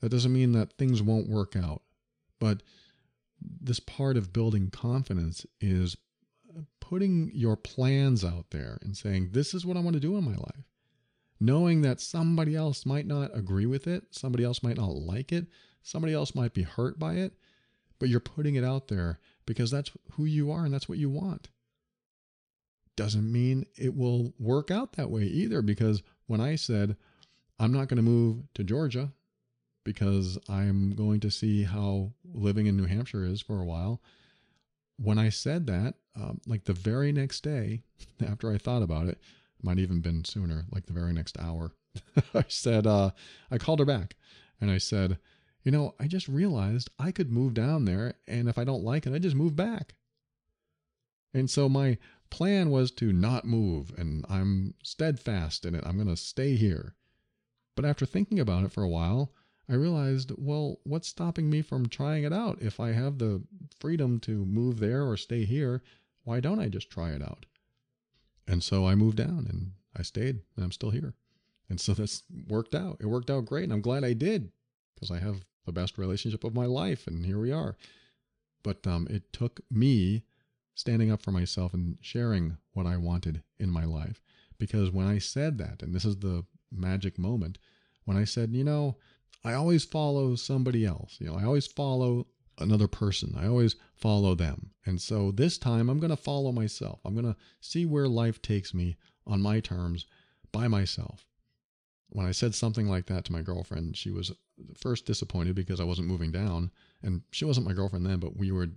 [0.00, 1.82] that doesn't mean that things won't work out.
[2.38, 2.62] But
[3.40, 5.96] this part of building confidence is
[6.80, 10.24] putting your plans out there and saying, This is what I want to do in
[10.24, 10.64] my life.
[11.40, 15.46] Knowing that somebody else might not agree with it, somebody else might not like it,
[15.82, 17.32] somebody else might be hurt by it,
[18.00, 21.08] but you're putting it out there because that's who you are and that's what you
[21.08, 21.48] want.
[22.96, 26.96] Doesn't mean it will work out that way either, because when I said,
[27.58, 29.10] I'm not going to move to Georgia
[29.84, 34.02] because I'm going to see how living in New Hampshire is for a while.
[34.98, 37.84] When I said that, um, like the very next day
[38.20, 39.18] after I thought about it,
[39.62, 41.72] might even been sooner, like the very next hour,
[42.34, 43.12] I said, uh,
[43.50, 44.14] I called her back
[44.60, 45.18] and I said,
[45.68, 49.06] you know, I just realized I could move down there and if I don't like
[49.06, 49.96] it, I just move back.
[51.34, 51.98] And so my
[52.30, 55.84] plan was to not move, and I'm steadfast in it.
[55.84, 56.94] I'm going to stay here.
[57.76, 59.34] But after thinking about it for a while,
[59.68, 62.62] I realized, well, what's stopping me from trying it out?
[62.62, 63.42] If I have the
[63.78, 65.82] freedom to move there or stay here,
[66.24, 67.44] why don't I just try it out?
[68.46, 71.12] And so I moved down and I stayed and I'm still here.
[71.68, 72.96] And so this worked out.
[73.00, 73.64] It worked out great.
[73.64, 74.50] And I'm glad I did
[74.94, 77.06] because I have the best relationship of my life.
[77.06, 77.76] And here we are.
[78.62, 80.24] But um, it took me
[80.74, 84.20] standing up for myself and sharing what I wanted in my life.
[84.58, 87.58] Because when I said that, and this is the magic moment,
[88.04, 88.96] when I said, you know,
[89.44, 92.26] I always follow somebody else, you know, I always follow
[92.58, 94.70] another person, I always follow them.
[94.86, 97.00] And so this time I'm going to follow myself.
[97.04, 100.06] I'm going to see where life takes me on my terms
[100.50, 101.27] by myself.
[102.10, 104.32] When I said something like that to my girlfriend, she was
[104.76, 106.70] first disappointed because I wasn't moving down.
[107.02, 108.68] And she wasn't my girlfriend then, but we were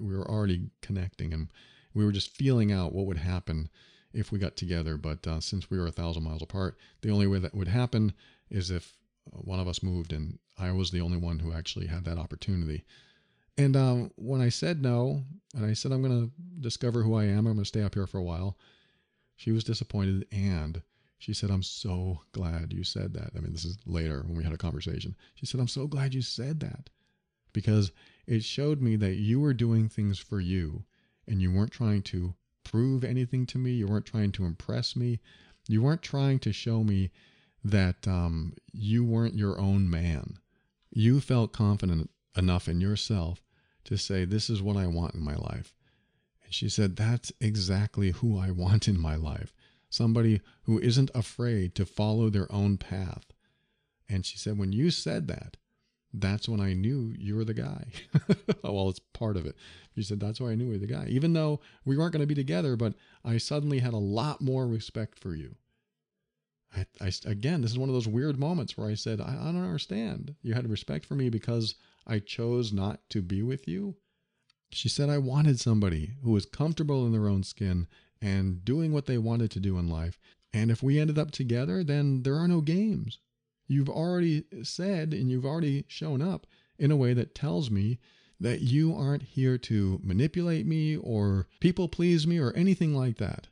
[0.00, 1.48] we were already connecting and
[1.94, 3.68] we were just feeling out what would happen
[4.12, 4.96] if we got together.
[4.96, 8.12] But uh, since we were a thousand miles apart, the only way that would happen
[8.50, 8.96] is if
[9.32, 12.18] uh, one of us moved, and I was the only one who actually had that
[12.18, 12.84] opportunity.
[13.56, 15.24] And um, when I said no,
[15.54, 17.94] and I said I'm going to discover who I am, I'm going to stay up
[17.94, 18.56] here for a while,
[19.36, 20.82] she was disappointed and
[21.18, 23.30] she said, I'm so glad you said that.
[23.36, 25.16] I mean, this is later when we had a conversation.
[25.34, 26.90] She said, I'm so glad you said that
[27.52, 27.90] because
[28.26, 30.84] it showed me that you were doing things for you
[31.26, 33.72] and you weren't trying to prove anything to me.
[33.72, 35.20] You weren't trying to impress me.
[35.66, 37.10] You weren't trying to show me
[37.64, 40.38] that um, you weren't your own man.
[40.90, 43.42] You felt confident enough in yourself
[43.84, 45.74] to say, This is what I want in my life.
[46.44, 49.52] And she said, That's exactly who I want in my life.
[49.90, 53.32] Somebody who isn't afraid to follow their own path.
[54.08, 55.56] And she said, When you said that,
[56.12, 57.86] that's when I knew you were the guy.
[58.62, 59.56] well, it's part of it.
[59.94, 61.06] She said, That's why I knew you were the guy.
[61.08, 64.66] Even though we weren't going to be together, but I suddenly had a lot more
[64.66, 65.56] respect for you.
[66.74, 69.44] I, I, again, this is one of those weird moments where I said, I, I
[69.46, 70.34] don't understand.
[70.42, 71.74] You had respect for me because
[72.06, 73.96] I chose not to be with you.
[74.70, 77.86] She said, I wanted somebody who was comfortable in their own skin
[78.20, 80.18] and doing what they wanted to do in life.
[80.52, 83.18] And if we ended up together, then there are no games.
[83.66, 86.46] You've already said and you've already shown up
[86.78, 87.98] in a way that tells me
[88.40, 93.48] that you aren't here to manipulate me or people please me or anything like that.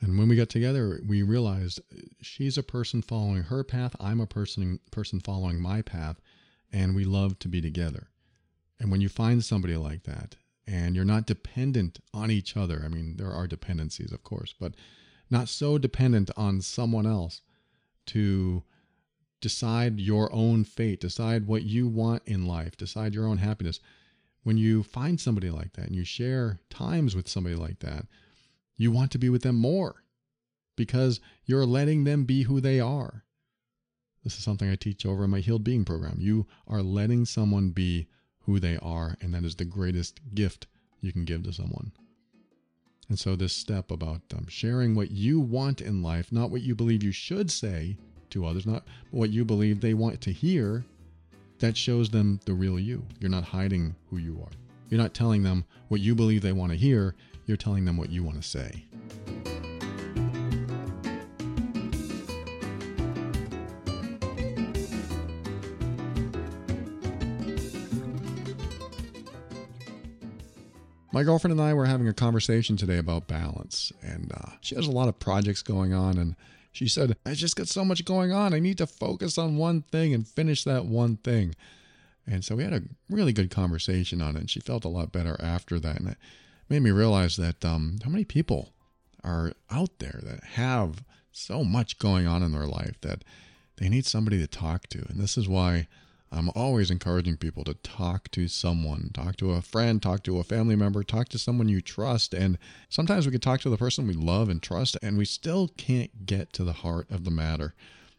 [0.00, 1.80] And when we got together, we realized
[2.22, 6.20] she's a person following her path, I'm a person person following my path,
[6.72, 8.08] and we love to be together.
[8.78, 10.36] And when you find somebody like that,
[10.68, 14.74] and you're not dependent on each other, I mean, there are dependencies, of course, but
[15.30, 17.40] not so dependent on someone else
[18.06, 18.62] to
[19.40, 23.80] decide your own fate, decide what you want in life, decide your own happiness.
[24.42, 28.06] When you find somebody like that and you share times with somebody like that,
[28.76, 30.04] you want to be with them more
[30.76, 33.24] because you're letting them be who they are.
[34.22, 36.16] This is something I teach over in my Healed Being program.
[36.18, 38.08] You are letting someone be
[38.48, 40.66] who they are, and that is the greatest gift
[41.02, 41.92] you can give to someone.
[43.10, 46.74] And so, this step about um, sharing what you want in life, not what you
[46.74, 47.98] believe you should say
[48.30, 50.86] to others, not what you believe they want to hear,
[51.58, 53.04] that shows them the real you.
[53.20, 54.56] You're not hiding who you are.
[54.88, 58.08] You're not telling them what you believe they want to hear, you're telling them what
[58.08, 58.86] you want to say.
[71.10, 74.86] My girlfriend and I were having a conversation today about balance, and uh, she has
[74.86, 76.18] a lot of projects going on.
[76.18, 76.36] And
[76.70, 78.52] she said, I just got so much going on.
[78.52, 81.54] I need to focus on one thing and finish that one thing.
[82.26, 85.12] And so we had a really good conversation on it, and she felt a lot
[85.12, 85.98] better after that.
[85.98, 86.18] And it
[86.68, 88.74] made me realize that um, how many people
[89.24, 91.02] are out there that have
[91.32, 93.24] so much going on in their life that
[93.76, 95.06] they need somebody to talk to.
[95.08, 95.88] And this is why
[96.30, 100.44] I'm always encouraging people to talk to someone, talk to a friend, talk to a
[100.44, 102.34] family member, talk to someone you trust.
[102.34, 102.58] And
[102.88, 106.26] sometimes we can talk to the person we love and trust, and we still can't
[106.26, 107.74] get to the heart of the matter.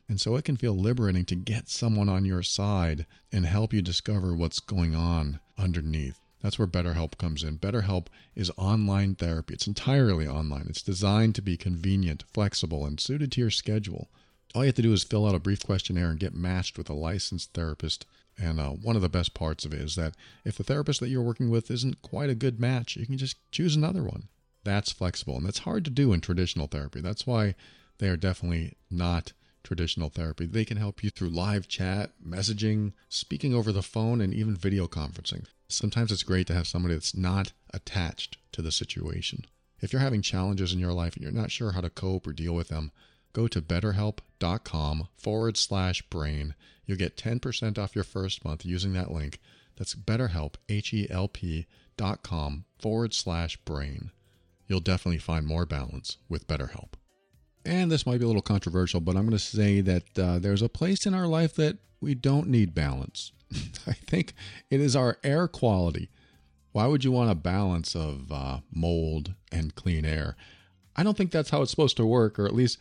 [0.08, 3.82] And so it can feel liberating to get someone on your side and help you
[3.84, 6.20] discover what's going on underneath.
[6.42, 7.60] That's where BetterHelp comes in.
[7.60, 9.54] BetterHelp is online therapy.
[9.54, 10.66] It's entirely online.
[10.68, 14.10] It's designed to be convenient, flexible, and suited to your schedule
[14.56, 16.90] all you have to do is fill out a brief questionnaire and get matched with
[16.90, 18.06] a licensed therapist.
[18.38, 21.10] And uh, one of the best parts of it is that if the therapist that
[21.10, 24.30] you're working with isn't quite a good match, you can just choose another one.
[24.64, 27.02] That's flexible, and that's hard to do in traditional therapy.
[27.02, 27.56] That's why
[27.98, 29.34] they are definitely not
[29.64, 30.46] traditional therapy.
[30.46, 34.88] They can help you through live chat, messaging, speaking over the phone, and even video
[34.88, 35.46] conferencing.
[35.68, 39.46] Sometimes it's great to have somebody that's not attached to the situation.
[39.82, 42.34] If you're having challenges in your life and you're not sure how to cope or
[42.34, 42.92] deal with them,
[43.34, 46.56] go to betterhelp.com forward slash brain.
[46.86, 49.40] You'll get 10% off your first month using that link.
[49.78, 51.68] That's betterhelp, H-E-L-P
[51.98, 54.12] dot com forward slash brain.
[54.68, 56.94] You'll definitely find more balance with BetterHelp.
[57.66, 60.62] And this might be a little controversial, but I'm going to say that uh, there's
[60.62, 63.32] a place in our life that we don't need balance.
[63.88, 64.34] I think
[64.70, 66.10] it is our air quality.
[66.72, 70.36] Why would you want a balance of uh, mold and clean air?
[70.96, 72.78] I don't think that's how it's supposed to work, or at least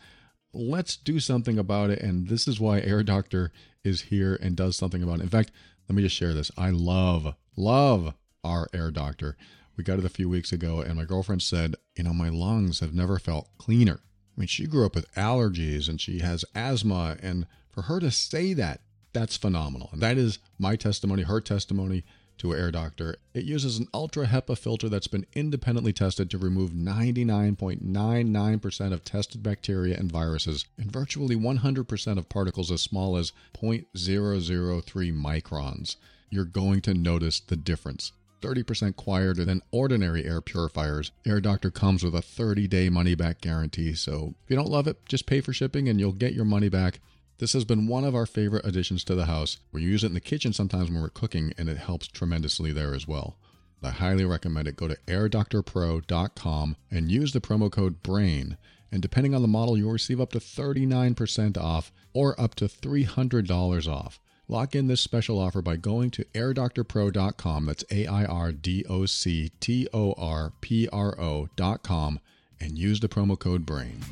[0.53, 1.99] let's do something about it.
[1.99, 3.51] And this is why Air Doctor
[3.83, 5.23] is here and does something about it.
[5.23, 5.51] In fact,
[5.87, 6.51] let me just share this.
[6.57, 9.37] I love, love our Air Doctor.
[9.75, 12.81] We got it a few weeks ago, and my girlfriend said, You know, my lungs
[12.81, 14.01] have never felt cleaner.
[14.35, 17.17] I mean, she grew up with allergies and she has asthma.
[17.21, 18.81] And for her to say that,
[19.13, 19.89] that's phenomenal.
[19.91, 22.03] And that is my testimony, her testimony
[22.39, 23.17] to Air Doctor.
[23.33, 29.43] It uses an ultra HEPA filter that's been independently tested to remove 99.99% of tested
[29.43, 35.97] bacteria and viruses and virtually 100% of particles as small as 0.003 microns.
[36.29, 38.11] You're going to notice the difference.
[38.41, 41.11] 30% quieter than ordinary air purifiers.
[41.25, 44.87] Air Doctor comes with a 30 day money back guarantee, so if you don't love
[44.87, 46.99] it, just pay for shipping and you'll get your money back.
[47.39, 49.59] This has been one of our favorite additions to the house.
[49.71, 52.93] We use it in the kitchen sometimes when we're cooking, and it helps tremendously there
[52.93, 53.37] as well.
[53.81, 54.75] I highly recommend it.
[54.75, 58.57] Go to airdoctorpro.com and use the promo code BRAIN.
[58.91, 63.87] And depending on the model, you'll receive up to 39% off or up to $300
[63.87, 64.19] off.
[64.49, 67.65] Lock in this special offer by going to airdoctorpro.com.
[67.67, 72.19] That's A I R D O C T O R P R O.com
[72.59, 74.03] and use the promo code BRAIN.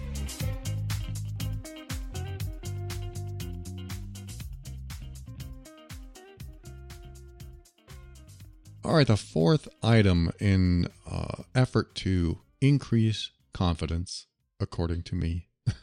[8.87, 14.27] All right, the fourth item in uh, effort to increase confidence,
[14.61, 15.49] according to me,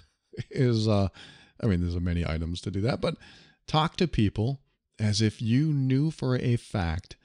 [0.51, 1.09] is uh,
[1.63, 3.17] I mean, there's many items to do that, but
[3.67, 4.63] talk to people
[4.99, 7.17] as if you knew for a fact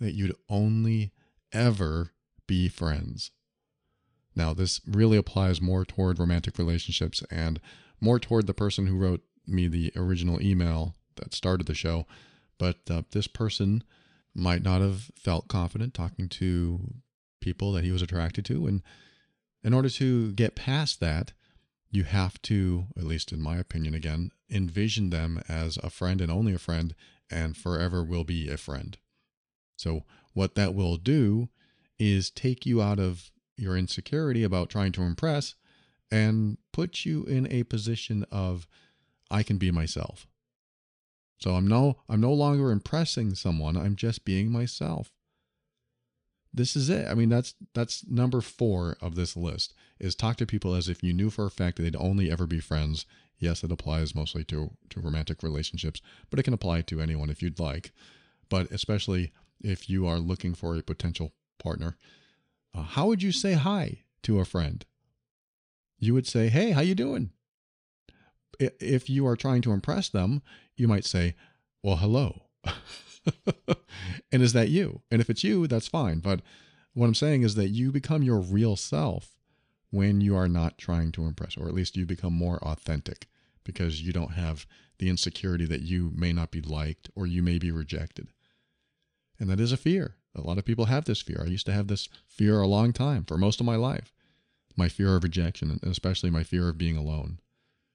[0.00, 1.12] that you'd only
[1.52, 2.10] ever
[2.48, 3.30] be friends.
[4.34, 7.60] Now, this really applies more toward romantic relationships and
[8.00, 12.06] more toward the person who wrote me the original email that started the show.
[12.58, 13.84] But uh, this person
[14.38, 16.94] might not have felt confident talking to
[17.40, 18.66] people that he was attracted to.
[18.66, 18.82] And
[19.62, 21.32] in order to get past that,
[21.90, 26.30] you have to, at least in my opinion, again, envision them as a friend and
[26.30, 26.94] only a friend
[27.30, 28.96] and forever will be a friend.
[29.76, 31.48] So, what that will do
[31.98, 35.54] is take you out of your insecurity about trying to impress
[36.10, 38.68] and put you in a position of
[39.30, 40.27] I can be myself.
[41.38, 45.12] So I'm no I'm no longer impressing someone, I'm just being myself.
[46.52, 47.06] This is it.
[47.08, 51.02] I mean that's that's number 4 of this list is talk to people as if
[51.02, 53.06] you knew for a fact that they'd only ever be friends.
[53.38, 57.42] Yes, it applies mostly to to romantic relationships, but it can apply to anyone if
[57.42, 57.92] you'd like.
[58.48, 59.32] But especially
[59.62, 61.96] if you are looking for a potential partner,
[62.74, 64.84] uh, how would you say hi to a friend?
[65.98, 67.30] You would say, "Hey, how you doing?"
[68.58, 70.42] If you are trying to impress them,
[70.76, 71.34] you might say,
[71.82, 72.42] "Well, hello."
[74.32, 75.02] and is that you?
[75.10, 76.20] And if it's you, that's fine.
[76.20, 76.40] But
[76.94, 79.38] what I'm saying is that you become your real self
[79.90, 83.28] when you are not trying to impress, or at least you become more authentic
[83.64, 84.66] because you don't have
[84.98, 88.28] the insecurity that you may not be liked or you may be rejected.
[89.38, 90.16] And that is a fear.
[90.34, 91.42] A lot of people have this fear.
[91.44, 94.12] I used to have this fear a long time, for most of my life.
[94.76, 97.40] My fear of rejection, and especially my fear of being alone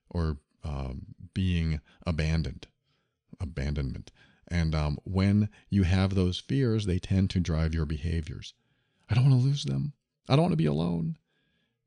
[0.09, 2.67] or um, being abandoned,
[3.39, 4.11] abandonment.
[4.47, 8.53] And um, when you have those fears, they tend to drive your behaviors.
[9.09, 9.93] I don't want to lose them.
[10.27, 11.17] I don't want to be alone.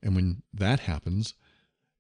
[0.03, 1.35] And when that happens,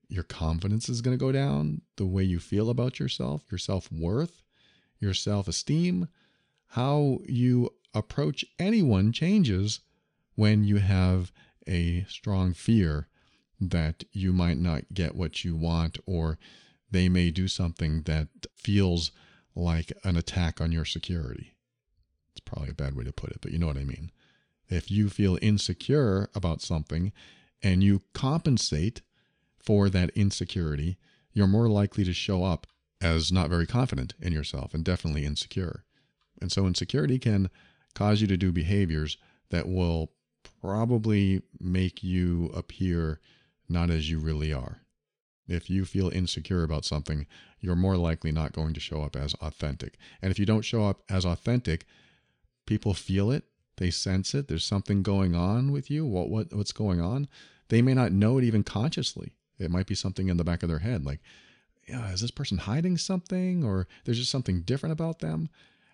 [0.09, 3.91] your confidence is going to go down, the way you feel about yourself, your self
[3.91, 4.43] worth,
[5.01, 6.09] your self esteem,
[6.68, 9.81] how you approach anyone changes
[10.35, 11.33] when you have
[11.66, 13.09] a strong fear
[13.61, 16.39] that you might not get what you want or
[16.91, 19.11] they may do something that feels
[19.55, 21.55] like an attack on your security.
[22.32, 24.11] It's probably a bad way to put it, but you know what I mean.
[24.68, 27.12] If you feel insecure about something
[27.62, 29.03] and you compensate
[29.59, 30.99] for that insecurity,
[31.32, 32.66] you're more likely to show up
[33.01, 35.84] as not very confident in yourself and definitely insecure.
[36.41, 37.51] And so insecurity can
[37.95, 39.16] cause you to do behaviors
[39.51, 40.12] that will
[40.61, 43.20] probably make you appear
[43.68, 44.82] not as you really are.
[45.49, 47.26] If you feel insecure about something,
[47.61, 49.97] you're more likely not going to show up as authentic.
[50.20, 51.84] And if you don't show up as authentic,
[52.66, 53.44] people feel it,
[53.76, 56.07] they sense it, there's something going on with you.
[56.07, 57.28] What what what's going on?
[57.68, 59.32] They may not know it even consciously.
[59.59, 61.20] It might be something in the back of their head like,
[61.88, 65.49] yeah, is this person hiding something or there's just something different about them?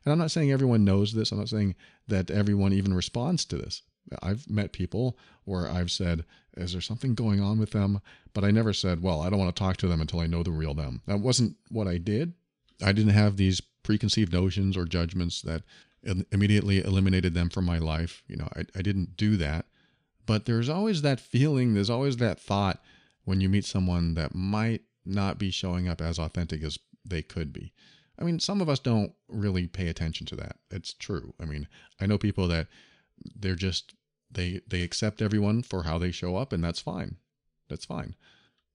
[0.04, 1.30] And I'm not saying everyone knows this.
[1.30, 1.74] I'm not saying
[2.08, 3.82] that everyone even responds to this.
[4.22, 6.24] I've met people where I've said,
[6.56, 8.00] Is there something going on with them?
[8.34, 10.42] But I never said, Well, I don't want to talk to them until I know
[10.42, 11.02] the real them.
[11.06, 12.34] That wasn't what I did.
[12.82, 15.62] I didn't have these preconceived notions or judgments that
[16.32, 18.22] immediately eliminated them from my life.
[18.26, 19.66] You know, I, I didn't do that.
[20.26, 22.82] But there's always that feeling, there's always that thought
[23.24, 27.52] when you meet someone that might not be showing up as authentic as they could
[27.52, 27.72] be.
[28.18, 30.56] I mean, some of us don't really pay attention to that.
[30.70, 31.34] It's true.
[31.40, 31.66] I mean,
[32.00, 32.68] I know people that
[33.34, 33.94] they're just
[34.30, 37.16] they they accept everyone for how they show up and that's fine.
[37.68, 38.14] That's fine.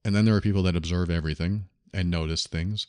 [0.06, 2.88] And then there are people that observe everything and notice things.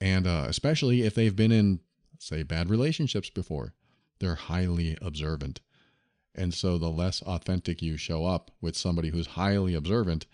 [0.00, 1.80] And uh, especially if they've been in
[2.18, 3.74] say bad relationships before
[4.18, 5.60] they're highly observant.
[6.34, 10.26] And so the less authentic you show up with somebody who's highly observant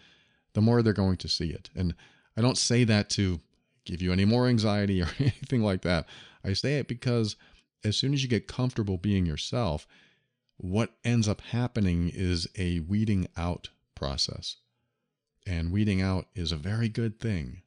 [0.53, 1.71] the more they're going to see it.
[1.75, 1.95] And
[2.37, 3.41] i don't say that to
[3.85, 6.07] give you any more anxiety or anything like that.
[6.45, 7.37] I say it because
[7.85, 9.87] as soon as you get comfortable being yourself
[10.65, 14.57] what ends up happening is a weeding out process.
[15.47, 17.61] And weeding out is a very good thing.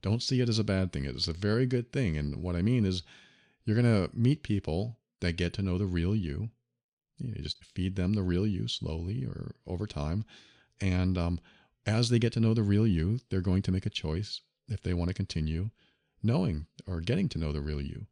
[0.00, 1.04] Don't see it as a bad thing.
[1.04, 2.16] It is a very good thing.
[2.16, 3.02] And what I mean is,
[3.66, 6.48] you're going to meet people that get to know the real you.
[7.18, 10.24] You just feed them the real you slowly or over time.
[10.80, 11.40] And um,
[11.84, 14.80] as they get to know the real you, they're going to make a choice if
[14.80, 15.68] they want to continue
[16.22, 18.06] knowing or getting to know the real you.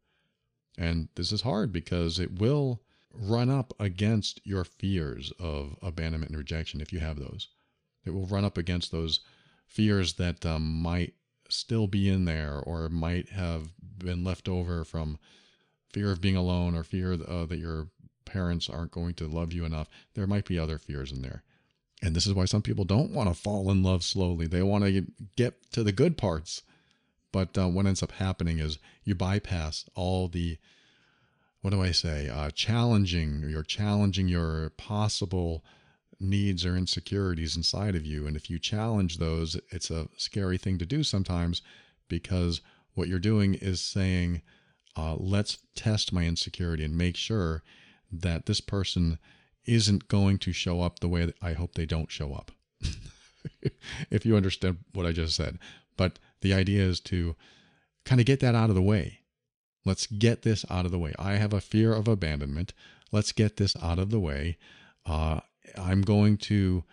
[0.77, 6.37] And this is hard because it will run up against your fears of abandonment and
[6.37, 7.47] rejection if you have those.
[8.05, 9.19] It will run up against those
[9.65, 11.13] fears that um, might
[11.49, 15.17] still be in there or might have been left over from
[15.91, 17.87] fear of being alone or fear uh, that your
[18.25, 19.89] parents aren't going to love you enough.
[20.13, 21.43] There might be other fears in there.
[22.01, 24.47] And this is why some people don't want to fall in love slowly.
[24.47, 25.05] They want to
[25.35, 26.61] get to the good parts.
[27.31, 30.57] But uh, what ends up happening is you bypass all the
[31.61, 32.29] what do I say?
[32.29, 33.43] Uh, challenging.
[33.47, 35.63] You're challenging your possible
[36.19, 38.27] needs or insecurities inside of you.
[38.27, 41.61] And if you challenge those, it's a scary thing to do sometimes
[42.07, 42.61] because
[42.93, 44.41] what you're doing is saying,
[44.97, 47.63] uh, let's test my insecurity and make sure
[48.11, 49.19] that this person
[49.65, 52.51] isn't going to show up the way that I hope they don't show up.
[54.09, 55.59] if you understand what I just said.
[55.95, 57.35] But the idea is to
[58.05, 59.18] kind of get that out of the way
[59.89, 61.15] Let's get this out of the way.
[61.17, 62.73] I have a fear of abandonment.
[63.11, 64.59] Let's get this out of the way.
[65.03, 65.39] Uh,
[65.75, 66.83] I'm going to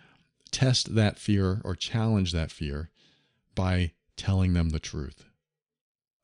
[0.50, 2.88] test that fear or challenge that fear
[3.54, 5.26] by telling them the truth.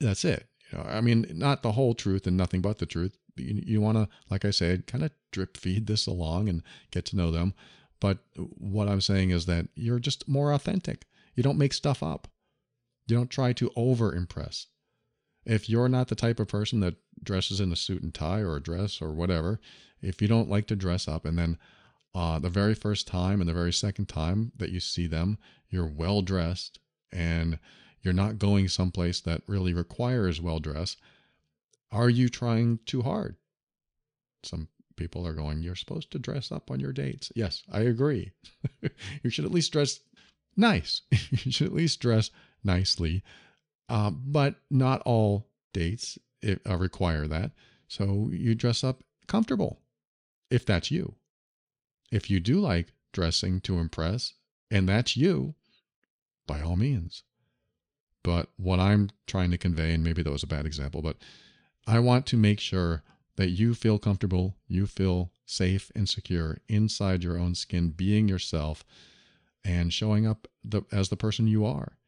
[0.01, 0.47] That's it.
[0.71, 3.19] You know, I mean, not the whole truth and nothing but the truth.
[3.37, 7.05] You, you want to, like I said, kind of drip feed this along and get
[7.07, 7.53] to know them.
[8.01, 8.21] But
[8.57, 11.05] what I'm saying is that you're just more authentic.
[11.35, 12.29] You don't make stuff up.
[13.07, 14.69] You don't try to over impress.
[15.45, 18.57] If you're not the type of person that dresses in a suit and tie or
[18.57, 19.61] a dress or whatever,
[20.01, 21.59] if you don't like to dress up and then
[22.15, 25.39] uh, the very first time and the very second time that you see them,
[25.71, 26.79] you're well dressed
[27.11, 27.59] and
[28.03, 30.97] you're not going someplace that really requires well dress,
[31.91, 33.37] are you trying too hard?
[34.43, 37.31] Some people are going, You're supposed to dress up on your dates.
[37.35, 38.33] Yes, I agree.
[39.23, 40.01] you should at least dress
[40.57, 41.03] nice.
[41.11, 42.31] you should at least dress
[42.65, 43.23] nicely.
[43.89, 47.51] Uh, but not all dates uh, require that.
[47.89, 49.81] So you dress up comfortable
[50.51, 51.15] if that's you.
[52.11, 54.35] If you do like dressing to impress
[54.71, 55.55] and that's you,
[56.47, 57.23] by all means.
[58.23, 61.17] But what I'm trying to convey, and maybe that was a bad example, but
[61.87, 63.03] I want to make sure
[63.37, 68.85] that you feel comfortable, you feel safe and secure inside your own skin, being yourself
[69.65, 71.99] and showing up the, as the person you are.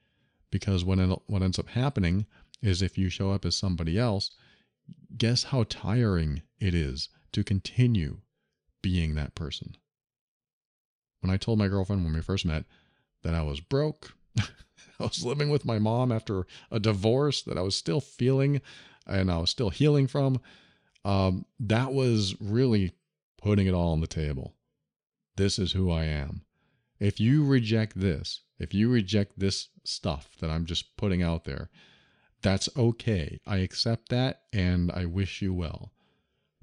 [0.54, 2.26] Because what, what ends up happening
[2.62, 4.30] is if you show up as somebody else,
[5.18, 8.18] guess how tiring it is to continue
[8.80, 9.76] being that person.
[11.18, 12.66] When I told my girlfriend when we first met
[13.24, 14.44] that I was broke, I
[15.00, 18.60] was living with my mom after a divorce that I was still feeling
[19.08, 20.40] and I was still healing from.
[21.04, 22.92] Um, that was really
[23.42, 24.54] putting it all on the table.
[25.34, 26.42] This is who I am.
[27.00, 31.70] If you reject this, if you reject this stuff that I'm just putting out there,
[32.42, 33.40] that's okay.
[33.46, 35.92] I accept that and I wish you well.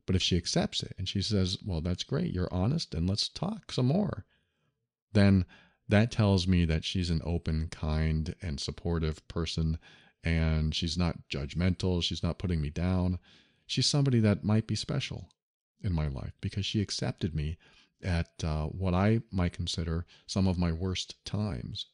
[0.05, 3.29] But if she accepts it and she says, Well, that's great, you're honest, and let's
[3.29, 4.25] talk some more,
[5.13, 5.45] then
[5.91, 9.77] that tells me that she's an open, kind, and supportive person.
[10.23, 12.01] And she's not judgmental.
[12.01, 13.19] She's not putting me down.
[13.65, 15.29] She's somebody that might be special
[15.81, 17.57] in my life because she accepted me
[18.03, 21.87] at uh, what I might consider some of my worst times.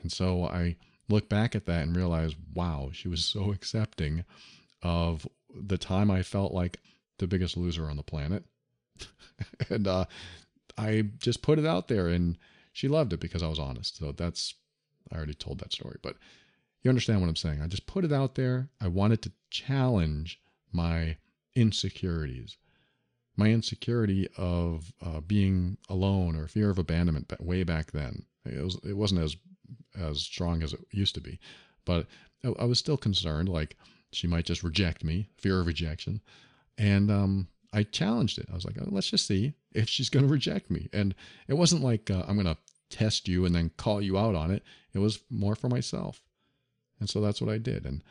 [0.00, 0.76] And so I
[1.08, 4.24] look back at that and realize, wow, she was so accepting
[4.82, 6.80] of the time I felt like
[7.18, 8.44] the biggest loser on the planet.
[9.70, 10.04] and uh,
[10.76, 12.36] I just put it out there and
[12.72, 13.96] she loved it because I was honest.
[13.96, 14.54] So that's,
[15.10, 16.16] I already told that story, but
[16.82, 17.60] you understand what I'm saying.
[17.60, 18.68] I just put it out there.
[18.80, 20.40] I wanted to challenge
[20.72, 21.16] my
[21.56, 22.56] insecurities,
[23.38, 28.24] my insecurity of uh, being alone or fear of abandonment way back then.
[28.44, 29.36] It, was, it wasn't as,
[29.98, 31.38] as strong as it used to be,
[31.84, 32.06] but
[32.44, 33.76] I, I was still concerned, like
[34.12, 36.20] she might just reject me, fear of rejection.
[36.76, 38.48] And um, I challenged it.
[38.50, 40.88] I was like, oh, let's just see if she's going to reject me.
[40.92, 41.14] And
[41.46, 42.56] it wasn't like uh, I'm going to
[42.90, 44.62] test you and then call you out on it.
[44.94, 46.22] It was more for myself.
[46.98, 47.84] And so that's what I did.
[47.86, 48.02] And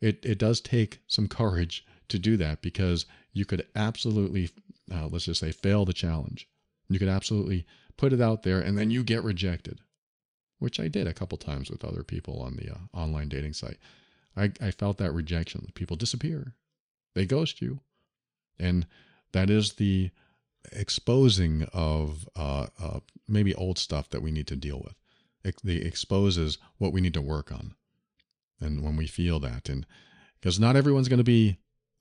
[0.00, 4.50] it, it does take some courage to do that because you could absolutely,
[4.92, 6.48] uh, let's just say, fail the challenge.
[6.88, 7.66] You could absolutely
[7.96, 9.80] put it out there and then you get rejected,
[10.58, 13.78] which I did a couple times with other people on the uh, online dating site.
[14.36, 15.68] I, I felt that rejection.
[15.74, 16.54] People disappear,
[17.14, 17.80] they ghost you.
[18.58, 18.86] And
[19.32, 20.10] that is the
[20.72, 24.94] exposing of uh, uh, maybe old stuff that we need to deal with.
[25.44, 27.74] It, the exposes what we need to work on.
[28.60, 29.86] And when we feel that, and
[30.40, 31.58] because not everyone's going to be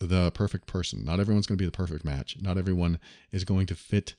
[0.08, 2.99] the perfect person, not everyone's going to be the perfect match, not everyone
[3.32, 4.16] is going to fit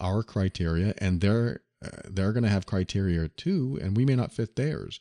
[0.00, 4.32] our criteria, and they're uh, they're going to have criteria too, and we may not
[4.32, 5.00] fit theirs.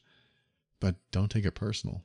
[0.80, 2.04] But don't take it personal.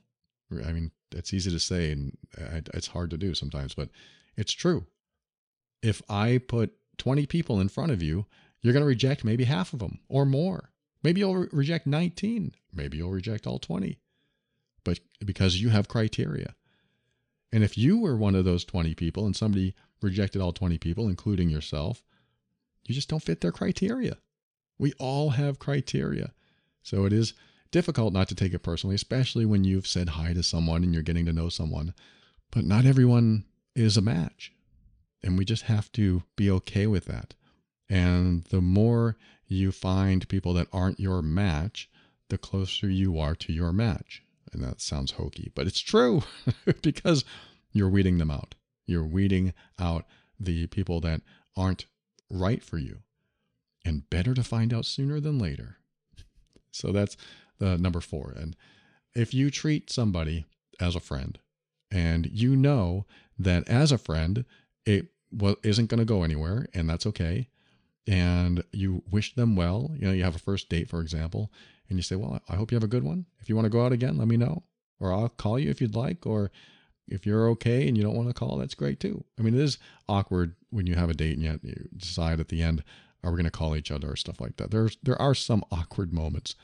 [0.65, 3.89] I mean, it's easy to say, and uh, it's hard to do sometimes, but
[4.37, 4.85] it's true.
[5.81, 8.25] If I put 20 people in front of you,
[8.61, 10.71] you're going to reject maybe half of them or more.
[11.03, 12.53] Maybe you'll re- reject 19.
[12.73, 13.99] Maybe you'll reject all 20.
[14.83, 16.55] But because you have criteria.
[17.51, 21.07] And if you were one of those 20 people and somebody rejected all 20 people,
[21.07, 22.03] including yourself,
[22.85, 24.17] you just don't fit their criteria.
[24.77, 26.31] We all have criteria.
[26.83, 27.33] So it is
[27.71, 31.03] difficult not to take it personally, especially when you've said hi to someone and you're
[31.03, 31.93] getting to know someone.
[32.51, 33.45] But not everyone
[33.75, 34.53] is a match.
[35.21, 37.35] And we just have to be okay with that.
[37.89, 41.89] And the more you find people that aren't your match,
[42.29, 44.23] the closer you are to your match.
[44.51, 46.23] And that sounds hokey, but it's true
[46.81, 47.23] because
[47.71, 48.55] you're weeding them out.
[48.85, 50.05] You're weeding out
[50.39, 51.21] the people that
[51.55, 51.85] aren't
[52.29, 52.99] right for you.
[53.85, 55.77] And better to find out sooner than later.
[56.71, 57.15] So that's
[57.59, 58.33] the number four.
[58.35, 58.55] And
[59.15, 60.45] if you treat somebody
[60.79, 61.39] as a friend,
[61.91, 63.05] and you know
[63.37, 64.45] that as a friend,
[64.85, 67.49] it well, isn't going to go anywhere, and that's okay.
[68.07, 69.91] And you wish them well.
[69.95, 71.51] You know, you have a first date, for example,
[71.89, 73.25] and you say, Well, I hope you have a good one.
[73.41, 74.63] If you want to go out again, let me know.
[74.99, 76.25] Or I'll call you if you'd like.
[76.25, 76.51] Or
[77.07, 79.23] if you're okay and you don't want to call, that's great too.
[79.39, 79.77] I mean, it is
[80.07, 82.83] awkward when you have a date and yet you decide at the end,
[83.23, 84.71] are we going to call each other or stuff like that.
[84.71, 86.55] There's there are some awkward moments.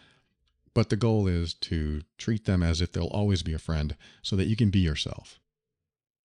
[0.73, 4.35] But the goal is to treat them as if they'll always be a friend so
[4.35, 5.39] that you can be yourself.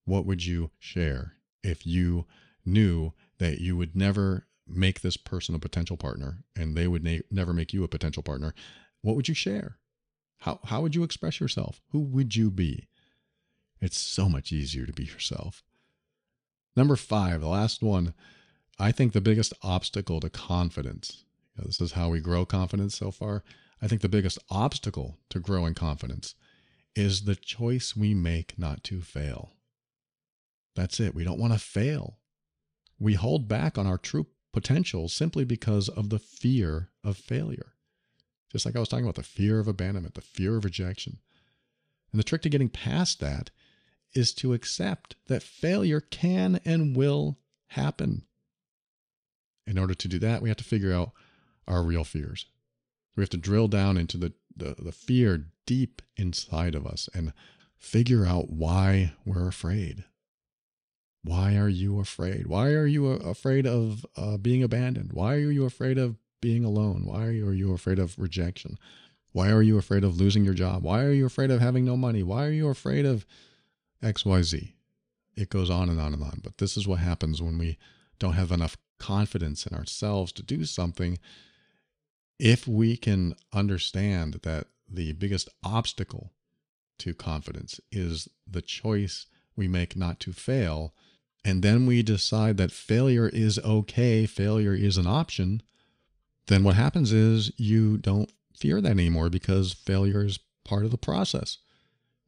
[0.05, 2.27] What would you share if you
[2.67, 7.19] knew that you would never make this person a potential partner and they would na-
[7.31, 8.53] never make you a potential partner?
[9.03, 9.79] What would you share?
[10.39, 11.81] How, how would you express yourself?
[11.91, 12.89] Who would you be?
[13.81, 15.63] It's so much easier to be yourself.
[16.77, 18.15] Number five, the last one,
[18.79, 21.25] I think the biggest obstacle to confidence.
[21.57, 23.43] You know, this is how we grow confidence so far.
[23.83, 26.35] I think the biggest obstacle to growing confidence
[26.95, 29.53] is the choice we make not to fail.
[30.75, 31.15] That's it.
[31.15, 32.19] We don't want to fail.
[32.99, 37.75] We hold back on our true potential simply because of the fear of failure.
[38.51, 41.19] Just like I was talking about the fear of abandonment, the fear of rejection.
[42.13, 43.51] And the trick to getting past that
[44.13, 47.39] is to accept that failure can and will
[47.69, 48.23] happen.
[49.67, 51.13] In order to do that, we have to figure out
[51.69, 52.47] our real fears.
[53.17, 57.33] We have to drill down into the, the, the fear deep inside of us and
[57.79, 60.05] figure out why we're afraid.
[61.23, 62.47] Why are you afraid?
[62.47, 65.13] Why are you afraid of uh, being abandoned?
[65.13, 67.05] Why are you afraid of being alone?
[67.05, 68.79] Why are you afraid of rejection?
[69.33, 70.83] Why are you afraid of losing your job?
[70.83, 72.23] Why are you afraid of having no money?
[72.23, 73.25] Why are you afraid of
[74.03, 74.73] XYZ?
[75.37, 76.41] It goes on and on and on.
[76.43, 77.79] But this is what happens when we
[78.19, 81.19] don't have enough confidence in ourselves to do something
[82.41, 86.33] if we can understand that the biggest obstacle
[86.99, 90.95] to confidence is the choice we make not to fail,
[91.45, 95.63] and then we decide that failure is okay, failure is an option,
[96.47, 100.99] then what happens is you don't fear that anymore because failure is part of the
[100.99, 101.59] process.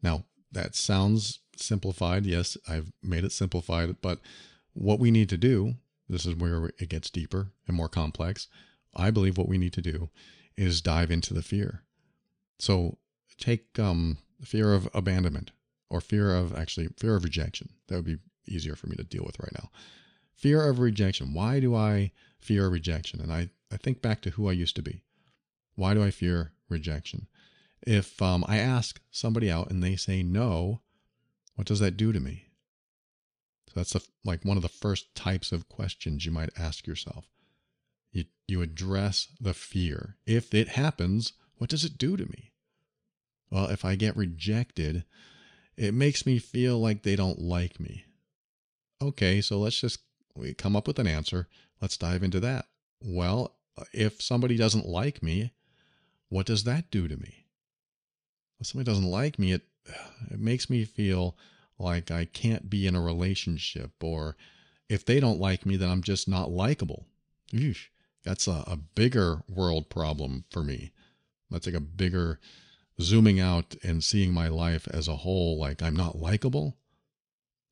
[0.03, 2.27] Now, that sounds simplified.
[2.27, 4.21] Yes, I've made it simplified, but
[4.75, 5.75] what we need to do,
[6.09, 8.49] this is where it gets deeper and more complex
[8.95, 10.11] I believe what we need to do
[10.57, 11.83] is dive into the fear.
[12.59, 12.99] So
[13.39, 15.51] take um, fear of abandonment
[15.89, 17.71] or fear of actually fear of rejection.
[17.89, 19.71] That would be easier for me to deal with right now.
[20.35, 21.35] Fear of rejection.
[21.35, 23.21] Why do I fear rejection?
[23.21, 25.03] And I, I think back to who I used to be.
[25.75, 27.29] Why do I fear rejection?
[27.85, 30.83] If um, I ask somebody out and they say no,
[31.57, 32.47] what does that do to me?
[33.68, 37.27] So that's like one of the first types of questions you might ask yourself.
[38.12, 40.16] You, you address the fear.
[40.27, 42.53] If it happens, what does it do to me?
[43.51, 45.05] Well, if I get rejected,
[45.77, 48.05] it makes me feel like they don't like me.
[49.01, 50.01] Okay, so let's just
[50.37, 51.49] we come up with an answer.
[51.81, 52.66] Let's dive into that.
[53.03, 55.53] Well, Uh, if somebody doesn't like me,
[56.29, 57.47] what does that do to me?
[58.61, 59.62] If somebody doesn't like me, it
[60.31, 61.37] it makes me feel
[61.79, 64.37] like I can't be in a relationship or
[64.89, 67.07] if they don't like me, then I'm just not likable.
[67.53, 67.89] Eesh.
[68.25, 70.93] That's a, a bigger world problem for me.
[71.51, 72.39] That's like a bigger
[73.01, 76.77] zooming out and seeing my life as a whole, like I'm not likable.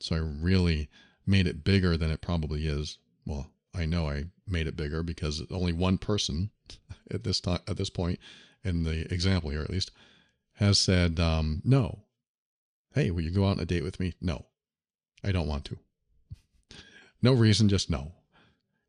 [0.01, 0.88] So I really
[1.26, 2.98] made it bigger than it probably is.
[3.24, 6.50] Well, I know I made it bigger because only one person
[7.10, 8.18] at this time, at this point,
[8.64, 9.90] in the example here at least,
[10.54, 12.00] has said um, no.
[12.94, 14.14] Hey, will you go out on a date with me?
[14.20, 14.46] No,
[15.24, 15.78] I don't want to.
[17.22, 18.12] No reason, just no.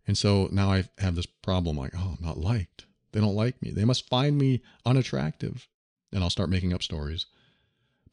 [0.08, 2.86] And so now I have this problem like, oh, I'm not liked.
[3.12, 3.72] They don't like me.
[3.72, 5.68] They must find me unattractive.
[6.14, 7.26] And I'll start making up stories.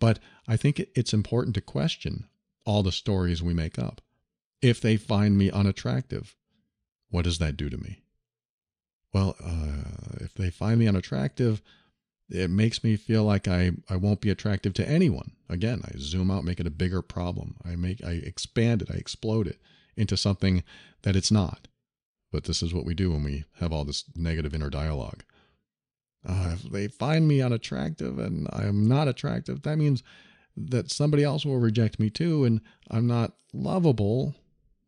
[0.01, 2.27] But I think it's important to question
[2.65, 4.01] all the stories we make up.
[4.61, 6.37] If they find me unattractive,
[7.11, 8.03] what does that do to me?
[9.13, 11.63] Well, uh, if they find me unattractive,
[12.29, 15.33] it makes me feel like I, I won't be attractive to anyone.
[15.49, 17.57] Again, I zoom out, make it a bigger problem.
[17.65, 19.59] I make I expand it, I explode it
[19.97, 20.63] into something
[21.03, 21.69] that it's not.
[22.31, 25.25] But this is what we do when we have all this negative inner dialogue.
[26.29, 30.03] Uh, if they find me unattractive and I'm not attractive, that means
[30.57, 34.35] that somebody else will reject me too, and I'm not lovable.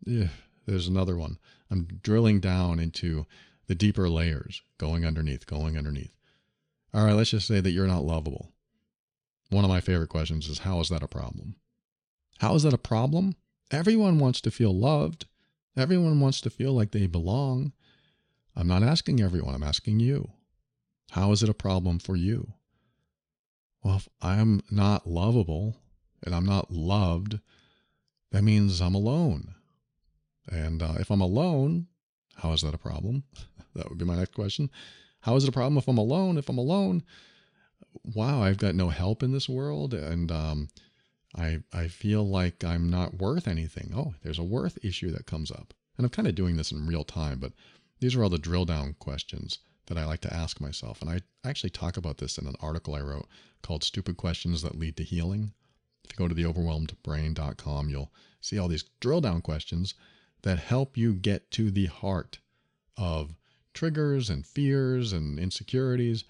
[0.05, 0.29] Yeah,
[0.67, 1.39] there's another one.
[1.71, 3.27] I'm drilling down into
[3.67, 6.13] the deeper layers, going underneath, going underneath.
[6.93, 8.53] All right, let's just say that you're not lovable.
[9.51, 11.57] One of my favorite questions is how is that a problem?
[12.39, 13.37] How is that a problem?
[13.71, 15.27] Everyone wants to feel loved.
[15.77, 17.73] Everyone wants to feel like they belong.
[18.57, 20.31] I'm not asking everyone, I'm asking you.
[21.13, 22.55] How is it a problem for you?
[23.83, 25.77] Well, if I'm not lovable,
[26.25, 27.39] and I'm not loved,
[28.33, 29.55] that means I'm alone.
[30.51, 31.87] And uh, if I'm alone,
[32.37, 33.25] how is that a problem?
[33.75, 34.71] that would be my next question.
[35.21, 36.39] How is it a problem if I'm alone?
[36.39, 37.03] If I'm alone,
[38.15, 40.69] wow, I've got no help in this world, and um,
[41.37, 43.93] I I feel like I'm not worth anything.
[43.95, 46.87] Oh, there's a worth issue that comes up, and I'm kind of doing this in
[46.87, 47.53] real time, but
[48.01, 51.21] these are all the drill down questions that I like to ask myself, and I
[51.45, 53.27] actually talk about this in an article I wrote
[53.63, 55.53] called "Stupid Questions That Lead to Healing."
[56.05, 59.95] If you go to theoverwhelmedbrain.com, you'll see all these drill down questions
[60.43, 62.39] that help you get to the heart
[62.97, 63.35] of
[63.75, 66.25] triggers and fears and insecurities.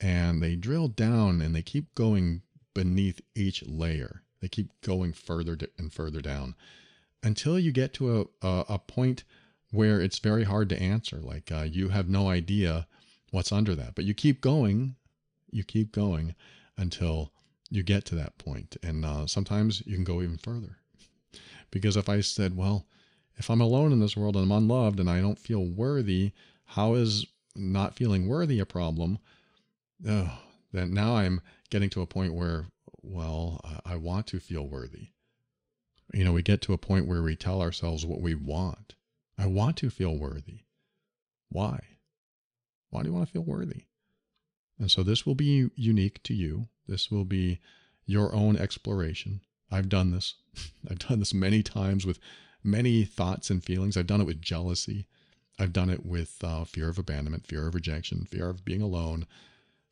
[0.00, 2.42] And they drill down and they keep going
[2.74, 4.22] beneath each layer.
[4.40, 6.54] They keep going further and further down
[7.22, 9.24] until you get to a, a, a point
[9.70, 11.18] where it's very hard to answer.
[11.18, 12.86] Like uh, you have no idea
[13.30, 14.96] what's under that, but you keep going,
[15.50, 16.34] you keep going
[16.76, 17.32] until
[17.70, 18.76] you get to that point.
[18.82, 20.78] And uh, sometimes you can go even further.
[21.70, 22.86] Because if I said, well,
[23.40, 26.32] if I'm alone in this world and I'm unloved and I don't feel worthy,
[26.66, 27.26] how is
[27.56, 29.18] not feeling worthy a problem?
[30.06, 30.38] Oh,
[30.74, 32.66] then now I'm getting to a point where,
[33.00, 35.08] well, I want to feel worthy.
[36.12, 38.94] You know, we get to a point where we tell ourselves what we want.
[39.38, 40.64] I want to feel worthy.
[41.48, 41.80] Why?
[42.90, 43.84] Why do you want to feel worthy?
[44.78, 46.68] And so this will be unique to you.
[46.86, 47.60] This will be
[48.04, 49.40] your own exploration.
[49.70, 50.34] I've done this.
[50.90, 52.18] I've done this many times with
[52.62, 53.96] many thoughts and feelings.
[53.96, 55.06] I've done it with jealousy.
[55.58, 59.26] I've done it with uh, fear of abandonment, fear of rejection, fear of being alone.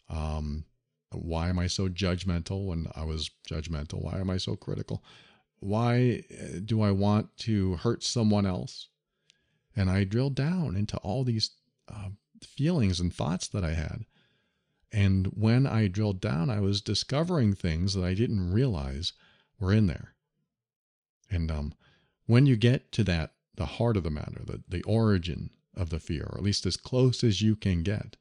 [0.09, 0.65] Um,
[1.13, 4.03] why am I so judgmental when I was judgmental?
[4.03, 5.03] Why am I so critical?
[5.61, 8.89] Why uh, do I want to hurt someone else?
[9.77, 11.51] And I drilled down into all these
[11.89, 12.11] uh,
[12.43, 14.05] feelings and thoughts that I had.
[14.91, 19.13] And when I drilled down, I was discovering things that I didn't realize
[19.61, 20.15] were in there.
[21.31, 21.75] And um,
[22.29, 25.99] when you get to that, the heart of the matter, the, the origin of the
[25.99, 28.17] fear, or at least as close as you can get,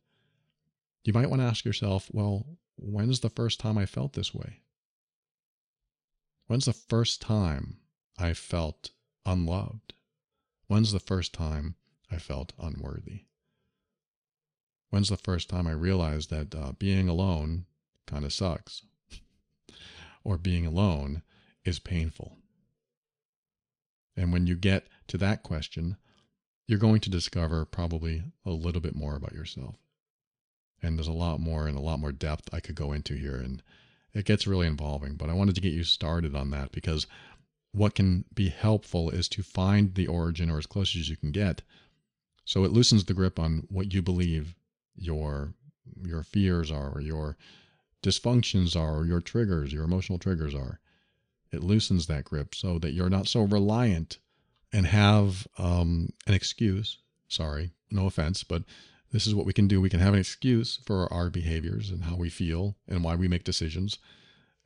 [1.03, 2.45] you might want to ask yourself, well,
[2.77, 4.61] when's the first time I felt this way?
[6.47, 7.79] When's the first time
[8.17, 8.91] I felt
[9.25, 9.93] unloved?
[10.67, 11.75] When's the first time
[12.09, 13.25] I felt unworthy?
[14.89, 17.65] When's the first time I realized that uh, being alone
[18.05, 18.83] kind of sucks?
[20.23, 21.23] or being alone
[21.65, 22.37] is painful?
[24.17, 25.95] And when you get to that question,
[26.67, 29.75] you're going to discover probably a little bit more about yourself.
[30.81, 33.37] And there's a lot more and a lot more depth I could go into here.
[33.37, 33.63] And
[34.13, 35.15] it gets really involving.
[35.15, 37.07] But I wanted to get you started on that because
[37.71, 41.31] what can be helpful is to find the origin or as close as you can
[41.31, 41.61] get.
[42.43, 44.55] So it loosens the grip on what you believe
[44.95, 45.53] your
[46.05, 47.37] your fears are or your
[48.03, 50.79] dysfunctions are or your triggers your emotional triggers are
[51.51, 54.17] it loosens that grip so that you're not so reliant
[54.73, 58.63] and have um, an excuse sorry no offense but
[59.11, 62.03] this is what we can do we can have an excuse for our behaviors and
[62.03, 63.97] how we feel and why we make decisions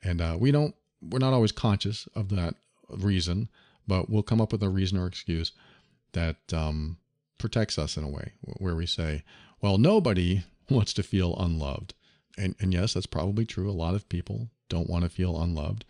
[0.02, 0.74] and uh, we don't
[1.10, 2.54] we're not always conscious of that
[2.88, 3.48] reason
[3.86, 5.52] but we'll come up with a reason or excuse
[6.12, 6.96] that um,
[7.38, 9.22] protects us in a way where we say
[9.62, 11.94] well, nobody wants to feel unloved.
[12.36, 13.70] And, and yes, that's probably true.
[13.70, 15.84] A lot of people don't want to feel unloved.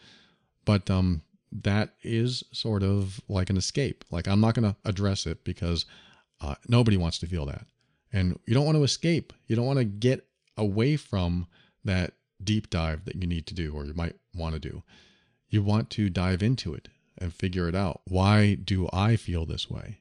[0.64, 4.04] But um, that is sort of like an escape.
[4.10, 5.86] Like, I'm not going to address it because
[6.40, 7.66] uh, nobody wants to feel that.
[8.12, 9.32] And you don't want to escape.
[9.46, 11.46] You don't want to get away from
[11.84, 14.82] that deep dive that you need to do or you might want to do.
[15.48, 16.88] You want to dive into it
[17.18, 18.02] and figure it out.
[18.06, 19.98] Why do I feel this way?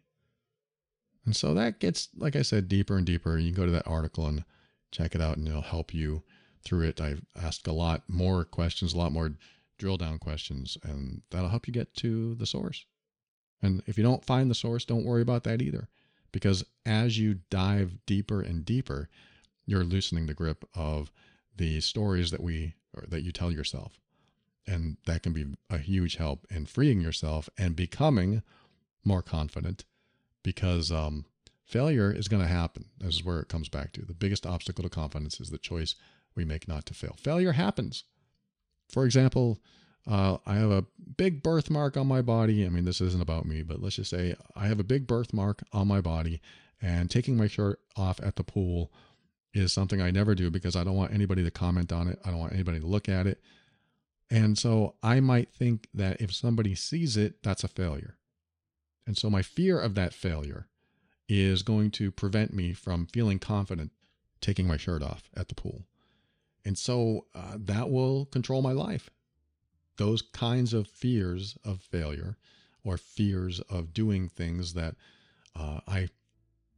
[1.26, 3.38] And so that gets, like I said, deeper and deeper.
[3.38, 4.44] You can go to that article and
[4.92, 6.24] check it out, and it'll help you
[6.64, 7.00] through it.
[7.00, 9.34] I've asked a lot more questions, a lot more
[9.82, 12.86] drill down questions, and that'll help you get to the source.
[13.64, 15.90] And if you don't find the source, don't worry about that either,
[16.32, 19.10] because as you dive deeper and deeper,
[19.66, 21.12] you're loosening the grip of
[21.58, 22.76] the stories that we
[23.08, 24.00] that you tell yourself.
[24.68, 28.44] And that can be a huge help in freeing yourself and becoming
[29.04, 29.86] more confident
[30.44, 31.26] because um,
[31.66, 32.86] failure is going to happen.
[33.00, 34.06] This is where it comes back to.
[34.06, 35.96] The biggest obstacle to confidence is the choice
[36.36, 37.16] we make not to fail.
[37.18, 38.04] Failure happens.
[38.92, 39.60] For example,
[40.10, 40.86] uh, I have a
[41.18, 42.66] big birthmark on my body.
[42.66, 45.64] I mean, this isn't about me, but let's just say I have a big birthmark
[45.72, 46.42] on my body,
[46.82, 48.92] and taking my shirt off at the pool
[49.54, 52.20] is something I never do because I don't want anybody to comment on it.
[52.26, 53.42] I don't want anybody to look at it.
[54.30, 58.18] And so I might think that if somebody sees it, that's a failure.
[59.06, 60.68] And so my fear of that failure
[61.28, 63.92] is going to prevent me from feeling confident
[64.40, 65.86] taking my shirt off at the pool.
[66.66, 69.10] And so uh, that will control my life.
[69.98, 72.38] those kinds of fears of failure
[72.84, 74.96] or fears of doing things that
[75.56, 76.10] uh, I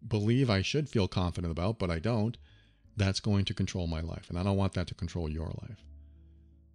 [0.05, 2.37] believe I should feel confident about, but I don't,
[2.97, 4.29] that's going to control my life.
[4.29, 5.85] And I don't want that to control your life.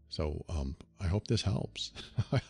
[0.09, 1.93] So um, I hope this helps.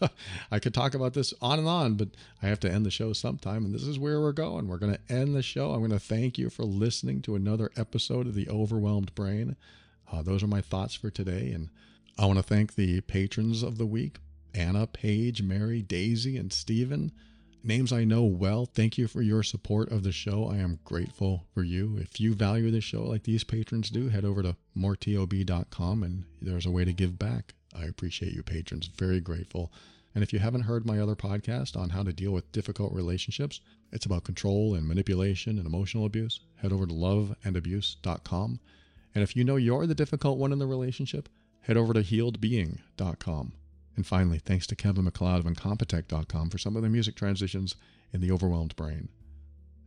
[0.52, 3.12] I could talk about this on and on, but I have to end the show
[3.12, 3.64] sometime.
[3.64, 4.68] And this is where we're going.
[4.68, 5.72] We're going to end the show.
[5.72, 9.56] I'm going to thank you for listening to another episode of The Overwhelmed Brain.
[10.10, 11.50] Uh, those are my thoughts for today.
[11.52, 11.70] And
[12.18, 14.18] I want to thank the patrons of the week
[14.54, 17.12] Anna, Paige, Mary, Daisy, and Stephen.
[17.62, 18.66] Names I know well.
[18.66, 20.48] Thank you for your support of the show.
[20.48, 21.98] I am grateful for you.
[21.98, 26.66] If you value the show like these patrons do, head over to moretob.com and there's
[26.66, 27.54] a way to give back.
[27.74, 28.86] I appreciate you, patrons.
[28.86, 29.72] Very grateful.
[30.14, 33.60] And if you haven't heard my other podcast on how to deal with difficult relationships,
[33.92, 36.40] it's about control and manipulation and emotional abuse.
[36.56, 38.60] Head over to loveandabuse.com.
[39.18, 41.28] And if you know you're the difficult one in the relationship,
[41.62, 43.52] head over to healedbeing.com.
[43.96, 47.74] And finally, thanks to Kevin MacLeod of Incompetech.com for some of the music transitions
[48.12, 49.08] in The Overwhelmed Brain.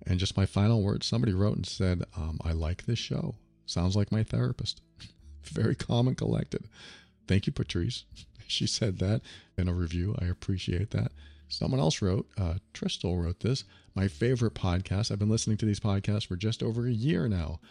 [0.06, 3.36] And just my final words somebody wrote and said, um, I like this show.
[3.66, 4.82] Sounds like my therapist.
[5.44, 6.66] Very calm and collected.
[7.26, 8.04] Thank you, Patrice.
[8.48, 9.22] She said that
[9.58, 10.14] in a review.
[10.22, 11.14] I appreciate that.
[11.48, 13.64] Someone else wrote, uh, Tristel wrote this,
[13.96, 15.10] my favorite podcast.
[15.10, 17.62] I've been listening to these podcasts for just over a year now.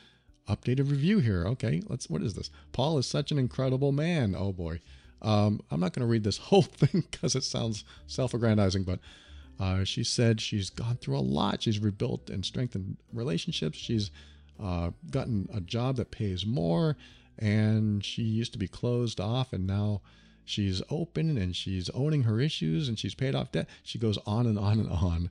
[0.50, 1.46] Updated review here.
[1.46, 2.50] Okay, let's, what is this?
[2.72, 4.34] Paul is such an incredible man.
[4.36, 4.80] Oh boy.
[5.22, 8.98] Um, I'm not going to read this whole thing because it sounds self aggrandizing, but
[9.60, 11.62] uh, she said she's gone through a lot.
[11.62, 13.78] She's rebuilt and strengthened relationships.
[13.78, 14.10] She's
[14.62, 16.96] uh, gotten a job that pays more,
[17.38, 20.00] and she used to be closed off, and now
[20.50, 23.68] she's open and she's owning her issues and she's paid off debt.
[23.82, 25.30] She goes on and on and on.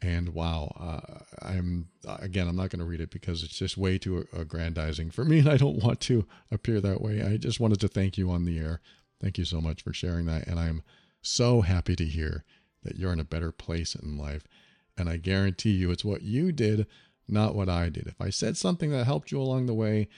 [0.00, 3.98] And wow, uh, I'm again, I'm not going to read it because it's just way
[3.98, 7.22] too aggrandizing for me, and I don't want to appear that way.
[7.22, 8.80] I just wanted to thank you on the air
[9.20, 10.46] Thank you so much for sharing that.
[10.46, 10.82] And I'm
[11.22, 12.44] so happy to hear
[12.84, 14.46] that you're in a better place in life.
[14.96, 16.86] And I guarantee you it's what you did,
[17.28, 18.06] not what I did.
[18.06, 20.08] If I said something that helped you along the way,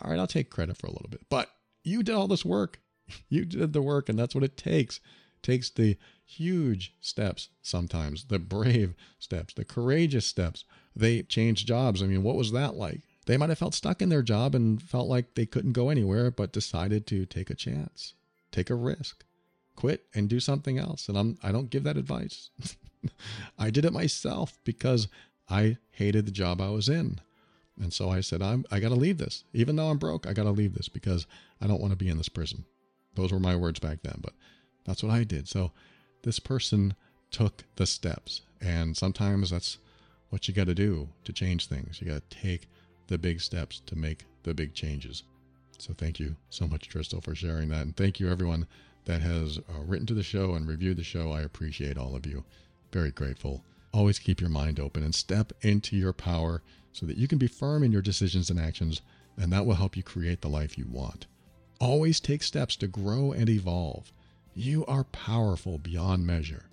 [0.00, 1.22] all right, I'll take credit for a little bit.
[1.28, 1.50] But
[1.82, 2.80] you did all this work.
[3.28, 4.96] You did the work, and that's what it takes.
[4.96, 10.64] It takes the huge steps sometimes, the brave steps, the courageous steps.
[10.96, 12.02] They changed jobs.
[12.02, 13.02] I mean, what was that like?
[13.26, 16.30] They might have felt stuck in their job and felt like they couldn't go anywhere,
[16.30, 18.14] but decided to take a chance
[18.54, 19.24] take a risk,
[19.74, 21.08] quit and do something else.
[21.08, 22.50] And I'm I don't give that advice.
[23.58, 25.08] I did it myself because
[25.50, 27.20] I hated the job I was in.
[27.80, 29.44] And so I said, I'm I gotta leave this.
[29.52, 31.26] Even though I'm broke, I gotta leave this because
[31.60, 32.64] I don't want to be in this prison.
[33.16, 34.32] Those were my words back then, but
[34.86, 35.48] that's what I did.
[35.48, 35.72] So
[36.24, 36.94] this person
[37.30, 38.42] took the steps.
[38.60, 39.78] And sometimes that's
[40.30, 42.00] what you got to do to change things.
[42.00, 42.68] You got to take
[43.06, 45.22] the big steps to make the big changes.
[45.78, 47.82] So thank you so much, Tristel, for sharing that.
[47.82, 48.66] And thank you, everyone
[49.04, 51.32] that has uh, written to the show and reviewed the show.
[51.32, 52.44] I appreciate all of you.
[52.92, 53.62] Very grateful.
[53.92, 56.62] Always keep your mind open and step into your power
[56.92, 59.02] so that you can be firm in your decisions and actions,
[59.36, 61.26] and that will help you create the life you want.
[61.80, 64.12] Always take steps to grow and evolve.
[64.56, 66.66] You are powerful beyond measure.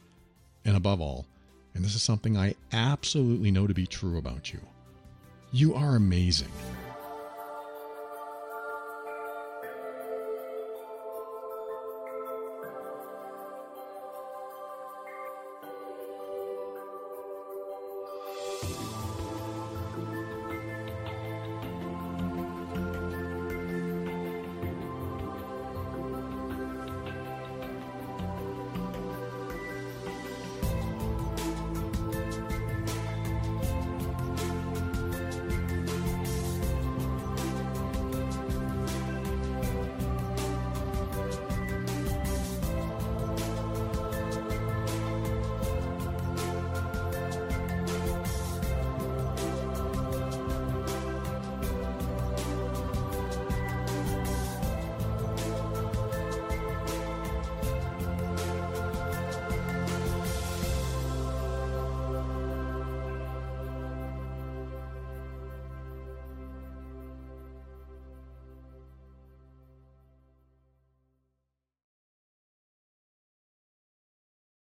[0.64, 1.26] And above all,
[1.74, 4.60] and this is something I absolutely know to be true about you,
[5.52, 6.52] you are amazing.